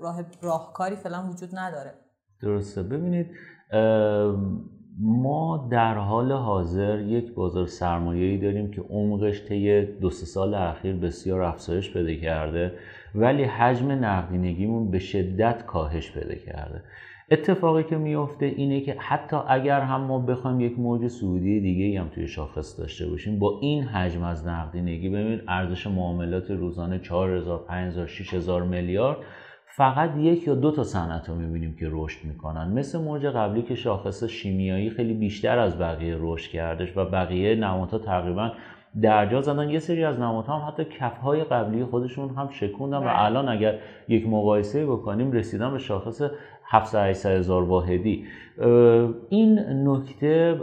راه 0.00 0.22
راهکاری 0.42 0.96
فعلا 0.96 1.28
وجود 1.30 1.48
نداره. 1.52 1.94
درسته. 2.42 2.82
ببینید 2.82 3.26
ما 5.00 5.68
در 5.70 5.94
حال 5.94 6.32
حاضر 6.32 6.98
یک 7.00 7.34
بازار 7.34 7.66
سرمایه‌ای 7.66 8.38
داریم 8.38 8.70
که 8.70 8.80
عمقش 8.80 9.44
طی 9.48 9.84
دو 9.84 10.10
سه 10.10 10.26
سال 10.26 10.54
اخیر 10.54 10.96
بسیار 10.96 11.42
افزایش 11.42 11.92
پیدا 11.92 12.20
کرده 12.20 12.78
ولی 13.14 13.44
حجم 13.44 13.90
نقدینگیمون 13.90 14.90
به 14.90 14.98
شدت 14.98 15.66
کاهش 15.66 16.12
پیدا 16.12 16.34
کرده. 16.34 16.82
اتفاقی 17.30 17.84
که 17.84 17.96
میفته 17.96 18.46
اینه 18.46 18.80
که 18.80 18.96
حتی 18.98 19.36
اگر 19.48 19.80
هم 19.80 20.00
ما 20.00 20.18
بخوایم 20.18 20.60
یک 20.60 20.78
موج 20.78 21.06
سعودی 21.06 21.60
دیگه 21.60 22.00
هم 22.00 22.08
توی 22.08 22.28
شاخص 22.28 22.80
داشته 22.80 23.06
باشیم 23.06 23.38
با 23.38 23.58
این 23.60 23.82
حجم 23.82 24.22
از 24.22 24.46
نقدینگی 24.46 25.08
ببینید 25.08 25.42
ارزش 25.48 25.86
معاملات 25.86 26.50
روزانه 26.50 26.98
4000 26.98 27.64
5000 27.68 28.06
6000 28.06 28.62
میلیارد 28.62 29.16
فقط 29.66 30.16
یک 30.16 30.46
یا 30.46 30.54
دو 30.54 30.70
تا 30.70 30.84
صنعت 30.84 31.28
رو 31.28 31.34
می‌بینیم 31.34 31.76
که 31.76 31.88
رشد 31.90 32.24
می‌کنن 32.24 32.72
مثل 32.72 33.00
موج 33.00 33.26
قبلی 33.26 33.62
که 33.62 33.74
شاخص 33.74 34.24
شیمیایی 34.24 34.90
خیلی 34.90 35.14
بیشتر 35.14 35.58
از 35.58 35.78
بقیه 35.78 36.16
رشد 36.20 36.50
کردش 36.50 36.96
و 36.96 37.04
بقیه 37.04 37.54
نمادها 37.54 37.98
تقریبا 37.98 38.52
درجا 39.02 39.40
زدن 39.40 39.70
یه 39.70 39.78
سری 39.78 40.04
از 40.04 40.20
نمادها 40.20 40.58
هم 40.58 40.68
حتی 40.68 40.84
کفهای 40.84 41.44
قبلی 41.44 41.84
خودشون 41.84 42.34
هم 42.34 42.48
شکوندن 42.50 42.96
و 42.96 43.00
بله. 43.00 43.22
الان 43.22 43.48
اگر 43.48 43.78
یک 44.08 44.28
مقایسه 44.28 44.86
بکنیم 44.86 45.32
رسیدن 45.32 45.72
به 45.72 45.78
شاخص 45.78 46.22
700 46.66 47.26
هزار 47.26 47.62
واحدی. 47.62 48.24
این 49.28 49.58
نکته 49.88 50.54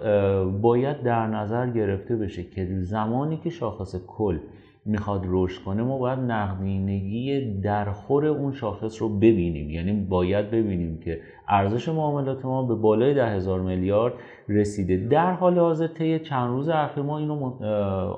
باید 0.61 1.03
در 1.03 1.27
نظر 1.27 1.67
گرفته 1.67 2.15
بشه 2.15 2.43
که 2.43 2.67
زمانی 2.81 3.37
که 3.37 3.49
شاخص 3.49 3.95
کل 4.07 4.37
می‌خواد 4.85 5.25
رشد 5.27 5.63
کنه 5.63 5.83
ما 5.83 5.97
باید 5.97 6.19
نقدینگی 6.19 7.53
درخور 7.61 8.25
اون 8.25 8.51
شاخص 8.51 9.01
رو 9.01 9.09
ببینیم. 9.09 9.69
یعنی 9.69 9.93
باید 9.93 10.51
ببینیم 10.51 10.99
که 10.99 11.19
ارزش 11.47 11.89
معاملات 11.89 12.45
ما 12.45 12.63
به 12.63 12.75
بالای 12.75 13.13
ده 13.13 13.29
هزار 13.29 13.61
میلیارد 13.61 14.13
رسیده. 14.49 14.97
در 14.97 15.31
حال 15.31 15.59
حاضر 15.59 15.87
طی 15.87 16.19
چند 16.19 16.49
روز 16.49 16.69
اخیر 16.69 17.03
ما 17.03 17.17
اینو 17.17 17.49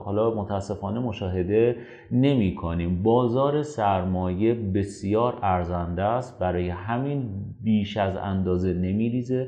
حالا 0.05 0.33
متاسفانه 0.35 0.99
مشاهده 0.99 1.75
نمی 2.11 2.55
کنیم 2.55 3.03
بازار 3.03 3.63
سرمایه 3.63 4.53
بسیار 4.53 5.39
ارزنده 5.41 6.03
است 6.03 6.39
برای 6.39 6.69
همین 6.69 7.29
بیش 7.63 7.97
از 7.97 8.17
اندازه 8.17 8.73
نمیریزه. 8.73 9.47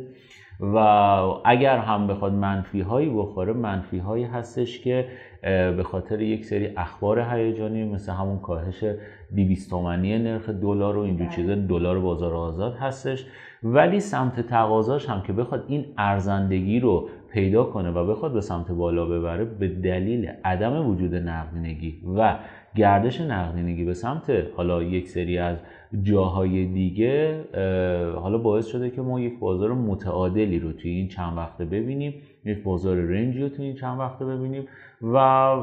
و 0.60 0.78
اگر 1.46 1.78
هم 1.78 2.08
بخواد 2.08 2.34
منفی 2.34 2.82
هایی 2.82 3.10
بخوره 3.10 3.54
منفی 3.54 3.98
هایی 3.98 4.24
هستش 4.24 4.82
که 4.82 5.06
به 5.46 5.84
خاطر 5.84 6.22
یک 6.22 6.46
سری 6.46 6.68
اخبار 6.78 7.20
هیجانی 7.20 7.84
مثل 7.84 8.12
همون 8.12 8.40
کاهش 8.40 8.84
200 9.36 9.70
تومانی 9.70 10.20
نرخ 10.20 10.50
دلار 10.50 10.98
و 10.98 11.00
اینجور 11.00 11.28
بله. 11.28 11.36
چیزا 11.36 11.56
دلار 11.56 12.00
بازار 12.00 12.34
آزاد 12.34 12.76
هستش 12.76 13.26
ولی 13.64 14.00
سمت 14.00 14.48
تقاضاش 14.48 15.10
هم 15.10 15.22
که 15.22 15.34
بخواد 15.34 15.66
این 15.68 15.86
ارزندگی 15.98 16.80
رو 16.80 17.10
پیدا 17.32 17.64
کنه 17.64 17.92
و 17.92 18.08
بخواد 18.08 18.34
به 18.34 18.42
سمت 18.42 18.72
بالا 18.72 19.06
ببره 19.06 19.46
به 19.46 19.68
دلیل 19.68 20.32
عدم 20.46 20.88
وجود 20.88 21.16
نقدینگی 21.16 22.02
و 22.18 22.38
گردش 22.76 23.22
نقدینگی 23.22 23.84
به 23.84 23.94
سمت 23.94 24.32
حالا 24.58 24.84
یک 24.84 25.08
سری 25.08 25.38
از 25.38 25.58
جاهای 26.04 26.66
دیگه 26.66 27.44
حالا 28.16 28.38
باعث 28.38 28.68
شده 28.68 28.90
که 28.90 29.02
ما 29.02 29.20
یک 29.20 29.40
بازار 29.40 29.74
متعادلی 29.74 30.60
رو 30.60 30.72
توی 30.72 30.92
این 30.92 31.08
چند 31.08 31.38
وقته 31.38 31.66
ببینیم 31.66 32.14
یک 32.46 32.64
بازار 32.64 32.98
رنجی 32.98 33.42
رو 33.42 33.50
توی 33.50 33.66
این 33.66 33.76
چند 33.76 34.00
وقته 34.00 34.26
ببینیم 34.26 34.68
و 35.02 35.56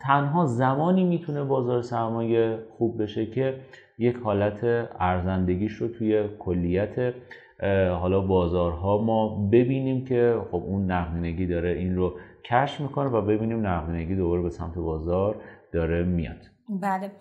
تنها 0.00 0.46
زمانی 0.46 1.04
می‌تونه 1.04 1.44
بازار 1.44 1.82
سرمایه 1.82 2.58
خوب 2.78 3.02
بشه 3.02 3.26
که 3.26 3.54
یک 3.98 4.16
حالت 4.16 4.88
ارزندگیش 5.00 5.72
رو 5.72 5.88
توی 5.88 6.24
کلیت 6.38 7.14
حالا 8.00 8.20
بازارها 8.20 8.98
ما 8.98 9.48
ببینیم 9.52 10.04
که 10.04 10.36
خب 10.50 10.62
اون 10.66 10.90
نقدینگی 10.90 11.46
داره 11.46 11.70
این 11.70 11.96
رو 11.96 12.12
کشف 12.44 12.80
می‌کنه 12.80 13.08
و 13.08 13.22
ببینیم 13.22 13.66
نقدینگی 13.66 14.14
دوباره 14.14 14.42
به 14.42 14.50
سمت 14.50 14.74
بازار 14.74 15.36
داره 15.72 16.04
میاد. 16.04 16.40
بله. 16.68 17.12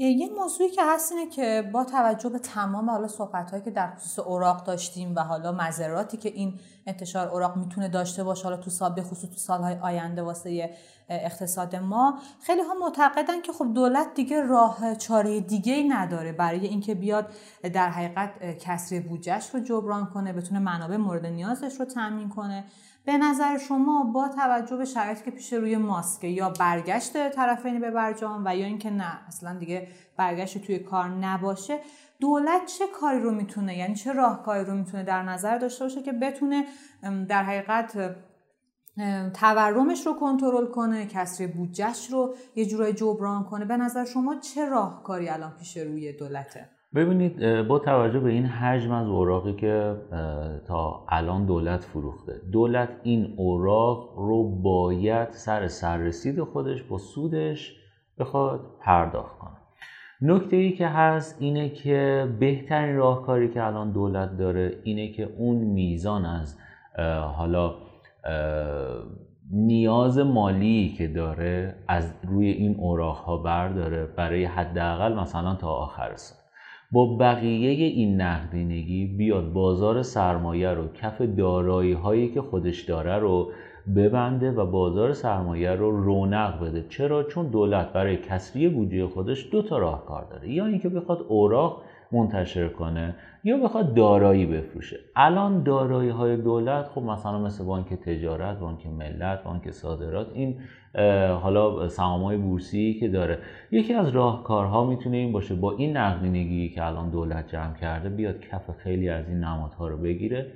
یه 0.00 0.28
موضوعی 0.38 0.70
که 0.70 0.82
هست 0.84 1.12
اینه 1.12 1.30
که 1.30 1.70
با 1.72 1.84
توجه 1.84 2.28
به 2.28 2.38
تمام 2.38 2.90
حالا 2.90 3.08
صحبت 3.08 3.64
که 3.64 3.70
در 3.70 3.94
خصوص 3.94 4.18
اوراق 4.18 4.64
داشتیم 4.64 5.14
و 5.16 5.20
حالا 5.20 5.52
مذراتی 5.52 6.16
که 6.16 6.28
این 6.28 6.60
انتشار 6.86 7.28
اوراق 7.28 7.56
می‌تونه 7.56 7.88
داشته 7.88 8.24
باشه 8.24 8.44
حالا 8.44 8.56
تو 8.56 8.70
سال 8.70 9.02
خصوص 9.02 9.30
تو 9.30 9.36
سالهای 9.36 9.76
آینده 9.78 10.22
واسه 10.22 10.70
اقتصاد 11.08 11.76
ما 11.76 12.18
خیلی 12.40 12.62
ها 12.62 12.74
معتقدن 12.74 13.40
که 13.42 13.52
خب 13.52 13.74
دولت 13.74 14.14
دیگه 14.14 14.42
راه 14.42 14.94
چاره 14.94 15.40
دیگه 15.40 15.72
ای 15.72 15.88
نداره. 15.88 16.32
برای 16.32 16.66
اینکه 16.66 16.94
بیاد 16.94 17.26
در 17.72 17.88
حقیقت 17.88 18.58
کسری 18.58 19.00
بودجهش 19.00 19.50
رو 19.54 19.60
جبران 19.60 20.06
کنه 20.06 20.32
بتونه 20.32 20.60
منابع 20.60 20.96
مورد 20.96 21.26
نیازش 21.26 21.80
رو 21.80 21.84
تامین 21.84 22.28
کنه. 22.28 22.64
به 23.08 23.18
نظر 23.18 23.58
شما 23.58 24.04
با 24.04 24.28
توجه 24.28 24.76
به 24.76 24.84
شرایطی 24.84 25.24
که 25.24 25.30
پیش 25.30 25.52
روی 25.52 25.76
ماسک 25.76 26.24
یا 26.24 26.50
برگشت 26.50 27.30
طرفین 27.30 27.80
به 27.80 27.90
برجام 27.90 28.42
و 28.46 28.56
یا 28.56 28.66
اینکه 28.66 28.90
نه 28.90 29.26
اصلا 29.26 29.58
دیگه 29.58 29.88
برگشت 30.16 30.58
توی 30.58 30.78
کار 30.78 31.08
نباشه 31.08 31.80
دولت 32.20 32.66
چه 32.66 32.84
کاری 33.00 33.20
رو 33.20 33.30
می‌تونه 33.30 33.76
یعنی 33.76 33.94
چه 33.94 34.12
راهکاری 34.12 34.64
رو 34.64 34.74
می‌تونه 34.74 35.02
در 35.02 35.22
نظر 35.22 35.58
داشته 35.58 35.84
باشه 35.84 36.02
که 36.02 36.12
بتونه 36.12 36.64
در 37.28 37.42
حقیقت 37.42 38.16
تورمش 39.34 40.06
رو 40.06 40.14
کنترل 40.14 40.66
کنه 40.66 41.06
کسری 41.06 41.46
بودجهش 41.46 42.10
رو 42.10 42.34
یه 42.56 42.66
جورای 42.66 42.92
جبران 42.92 43.44
کنه؟ 43.44 43.64
به 43.64 43.76
نظر 43.76 44.04
شما 44.04 44.34
چه 44.34 44.64
راهکاری 44.64 45.28
الان 45.28 45.56
پیش 45.58 45.76
روی 45.76 46.12
دولته؟ 46.12 46.77
ببینید 46.94 47.62
با 47.62 47.78
توجه 47.78 48.20
به 48.20 48.30
این 48.30 48.46
حجم 48.46 48.92
از 48.92 49.08
اوراقی 49.08 49.52
که 49.52 49.96
تا 50.66 51.04
الان 51.08 51.46
دولت 51.46 51.84
فروخته. 51.84 52.32
دولت 52.52 52.88
این 53.02 53.34
اوراق 53.36 54.14
رو 54.16 54.60
باید 54.62 55.30
سر 55.30 55.68
سررسید 55.68 56.42
خودش 56.42 56.82
با 56.82 56.98
سودش 56.98 57.76
بخواد 58.18 58.60
پرداخت 58.80 59.38
کنه. 59.38 59.56
نکته 60.20 60.56
ای 60.56 60.72
که 60.72 60.86
هست 60.86 61.36
اینه 61.40 61.68
که 61.68 62.28
بهترین 62.40 62.96
راهکاری 62.96 63.48
که 63.48 63.66
الان 63.66 63.92
دولت 63.92 64.36
داره 64.38 64.80
اینه 64.84 65.12
که 65.12 65.28
اون 65.38 65.56
میزان 65.56 66.24
از 66.24 66.58
حالا 67.36 67.74
نیاز 69.52 70.18
مالی 70.18 70.94
که 70.98 71.08
داره 71.08 71.74
از 71.88 72.14
روی 72.22 72.50
این 72.50 72.76
اوراق 72.78 73.16
ها 73.16 73.36
برداره 73.36 74.06
برای 74.06 74.44
حداقل 74.44 75.14
مثلا 75.14 75.54
تا 75.54 75.68
آخر 75.68 76.16
سال. 76.16 76.38
با 76.92 77.16
بقیه 77.16 77.70
این 77.70 78.20
نقدینگی 78.20 79.06
بیاد 79.06 79.52
بازار 79.52 80.02
سرمایه 80.02 80.70
رو 80.70 80.92
کف 80.92 81.20
دارایی 81.22 81.92
هایی 81.92 82.28
که 82.28 82.42
خودش 82.42 82.82
داره 82.82 83.18
رو 83.18 83.52
ببنده 83.96 84.50
و 84.50 84.66
بازار 84.66 85.12
سرمایه 85.12 85.70
رو 85.70 86.02
رونق 86.02 86.60
بده. 86.60 86.84
چرا؟ 86.88 87.22
چون 87.22 87.46
دولت 87.46 87.92
برای 87.92 88.16
کسری 88.16 88.68
بودجه 88.68 89.06
خودش 89.06 89.48
دو 89.52 89.62
تا 89.62 89.78
راهکار 89.78 90.24
داره. 90.30 90.52
یا 90.52 90.66
اینکه 90.66 90.88
بخواد 90.88 91.24
اوراق 91.28 91.82
منتشر 92.12 92.68
کنه 92.68 93.14
یا 93.44 93.56
بخواد 93.56 93.94
دارایی 93.94 94.46
بفروشه. 94.46 94.96
الان 95.16 95.62
دارایی 95.62 96.10
های 96.10 96.36
دولت 96.36 96.88
خب 96.88 97.02
مثلا 97.02 97.38
مثل 97.38 97.64
بانک 97.64 97.94
تجارت 97.94 98.58
بانک 98.58 98.86
ملت 98.86 99.44
بانک 99.44 99.70
صادرات 99.70 100.26
این 100.34 100.60
حالا 101.42 101.88
سهام 101.88 102.22
های 102.22 102.36
بورسی 102.36 102.96
که 103.00 103.08
داره. 103.08 103.38
یکی 103.70 103.94
از 103.94 104.08
راهکارها 104.08 104.84
می‌تونه 104.84 105.16
این 105.16 105.32
باشه 105.32 105.54
با 105.54 105.72
این 105.72 105.96
نقدینگی 105.96 106.68
که 106.68 106.86
الان 106.86 107.10
دولت 107.10 107.48
جمع 107.48 107.74
کرده 107.74 108.08
بیاد 108.08 108.40
کف 108.40 108.70
خیلی 108.70 109.08
از 109.08 109.28
این 109.28 109.38
نمادها 109.38 109.88
رو 109.88 109.96
بگیره 109.96 110.52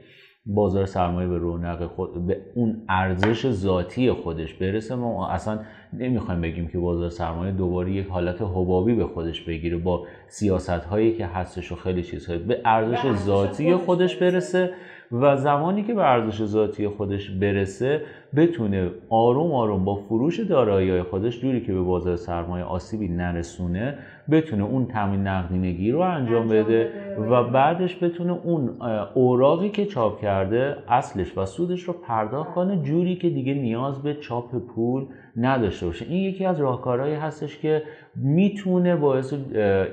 بازار 0.46 0.86
سرمایه 0.86 1.28
به 1.28 1.38
رونق 1.38 1.86
خود 1.86 2.26
به 2.26 2.36
اون 2.54 2.82
ارزش 2.88 3.50
ذاتی 3.50 4.12
خودش 4.12 4.54
برسه. 4.54 4.94
ما 4.94 5.28
اصلا 5.28 5.58
نمی‌خوایم 5.92 6.40
بگیم 6.40 6.68
که 6.68 6.78
بازار 6.78 7.08
سرمایه 7.08 7.52
دوباره 7.52 7.92
یک 7.92 8.06
حالت 8.06 8.42
حبابی 8.42 8.94
به 8.94 9.06
خودش 9.06 9.40
بگیره 9.40 9.76
با 9.76 10.06
سیاست 10.28 10.70
هایی 10.70 11.12
که 11.12 11.26
هستش 11.26 11.72
و 11.72 11.76
خیلی 11.76 12.02
چیزهای 12.02 12.38
به 12.38 12.60
ارزش 12.64 13.12
ذاتی 13.12 13.74
خودش 13.74 14.16
برسه 14.16 14.70
و 15.12 15.36
زمانی 15.36 15.82
که 15.82 15.94
به 15.94 16.02
ارزش 16.02 16.44
ذاتی 16.44 16.88
خودش 16.88 17.30
برسه 17.30 18.02
بتونه 18.36 18.90
آروم 19.08 19.52
آروم 19.52 19.84
با 19.84 19.94
فروش 19.94 20.40
دارایی 20.40 21.02
خودش 21.02 21.40
جوری 21.40 21.60
که 21.60 21.72
به 21.72 21.80
بازار 21.80 22.16
سرمایه 22.16 22.64
آسیبی 22.64 23.08
نرسونه 23.08 23.98
بتونه 24.30 24.64
اون 24.64 24.86
تامین 24.86 25.26
نقدینگی 25.26 25.90
رو 25.90 26.00
انجام, 26.00 26.48
بده 26.48 26.92
و 27.30 27.44
بعدش 27.44 28.02
بتونه 28.02 28.32
اون 28.44 28.70
اوراقی 29.14 29.68
که 29.68 29.86
چاپ 29.86 30.20
کرده 30.20 30.76
اصلش 30.88 31.38
و 31.38 31.46
سودش 31.46 31.82
رو 31.82 31.92
پرداخت 31.92 32.54
کنه 32.54 32.82
جوری 32.82 33.16
که 33.16 33.30
دیگه 33.30 33.54
نیاز 33.54 34.02
به 34.02 34.14
چاپ 34.14 34.56
پول 34.56 35.06
نداشته 35.36 35.86
باشه. 35.86 36.06
این 36.08 36.22
یکی 36.22 36.44
از 36.44 36.60
راهکارهایی 36.60 37.14
هستش 37.14 37.58
که 37.58 37.82
می‌تونه 38.16 38.96
باعث 38.96 39.34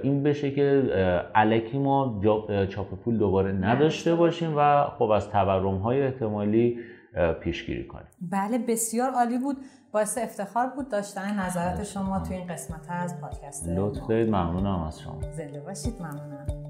این 0.03 0.23
بشه 0.23 0.51
که 0.51 0.83
علکی 1.35 1.79
ما 1.79 2.21
چاپ 2.69 2.87
پول 3.03 3.17
دوباره 3.17 3.51
نداشته 3.51 4.15
باشیم 4.15 4.53
و 4.57 4.83
خب 4.83 5.09
از 5.09 5.29
تورم 5.29 5.77
های 5.77 6.01
احتمالی 6.01 6.77
پیشگیری 7.41 7.87
کنیم 7.87 8.07
بله 8.21 8.57
بسیار 8.57 9.11
عالی 9.11 9.37
بود 9.37 9.57
باعث 9.91 10.17
افتخار 10.17 10.67
بود 10.67 10.89
داشتن 10.89 11.39
نظرات 11.39 11.83
شما 11.83 12.19
تو 12.19 12.33
این 12.33 12.47
قسمت 12.47 12.87
از 12.89 13.21
پادکست 13.21 13.67
لطف 13.67 14.07
دارید 14.07 14.27
ممنونم 14.27 14.83
از 14.83 14.99
شما 15.01 15.21
زنده 15.31 15.59
باشید 15.59 16.01
ممنونم 16.01 16.69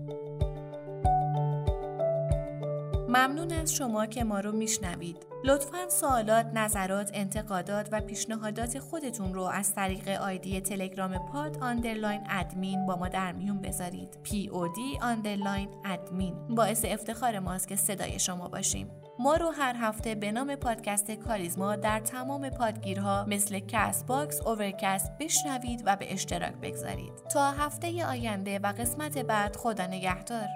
ممنون 3.10 3.52
از 3.52 3.75
شما 3.75 4.06
که 4.06 4.23
ما 4.23 4.39
رو 4.39 4.52
میشنوید. 4.52 5.17
لطفا 5.43 5.89
سوالات، 5.89 6.45
نظرات، 6.54 7.12
انتقادات 7.13 7.89
و 7.91 8.02
پیشنهادات 8.02 8.80
خودتون 8.80 9.34
رو 9.34 9.43
از 9.43 9.75
طریق 9.75 10.08
آیدی 10.08 10.62
تلگرام 10.62 11.17
pod 11.17 11.58
underline 11.62 12.21
admin 12.29 12.86
با 12.86 12.95
ما 12.95 13.08
در 13.08 13.32
میون 13.32 13.62
بذارید. 13.62 14.17
P 14.23 14.49
O 14.49 14.67
D 14.67 14.99
underline 15.01 15.69
admin. 15.86 16.34
باعث 16.49 16.86
افتخار 16.86 17.39
ماست 17.39 17.67
که 17.67 17.75
صدای 17.75 18.19
شما 18.19 18.47
باشیم. 18.47 18.88
ما 19.19 19.36
رو 19.36 19.49
هر 19.49 19.75
هفته 19.79 20.15
به 20.15 20.32
نام 20.32 20.55
پادکست 20.55 21.12
کاریزما 21.12 21.75
در 21.75 21.99
تمام 21.99 22.49
پادگیرها 22.49 23.25
مثل 23.27 23.60
کست 23.60 24.05
باکس، 24.05 24.41
اوورکست 24.41 25.12
بشنوید 25.19 25.84
و 25.86 25.95
به 25.95 26.13
اشتراک 26.13 26.53
بگذارید. 26.62 27.13
تا 27.34 27.51
هفته 27.51 28.05
آینده 28.05 28.60
و 28.60 28.73
قسمت 28.73 29.17
بعد 29.17 29.55
خدا 29.55 29.86
نگهدار. 29.86 30.47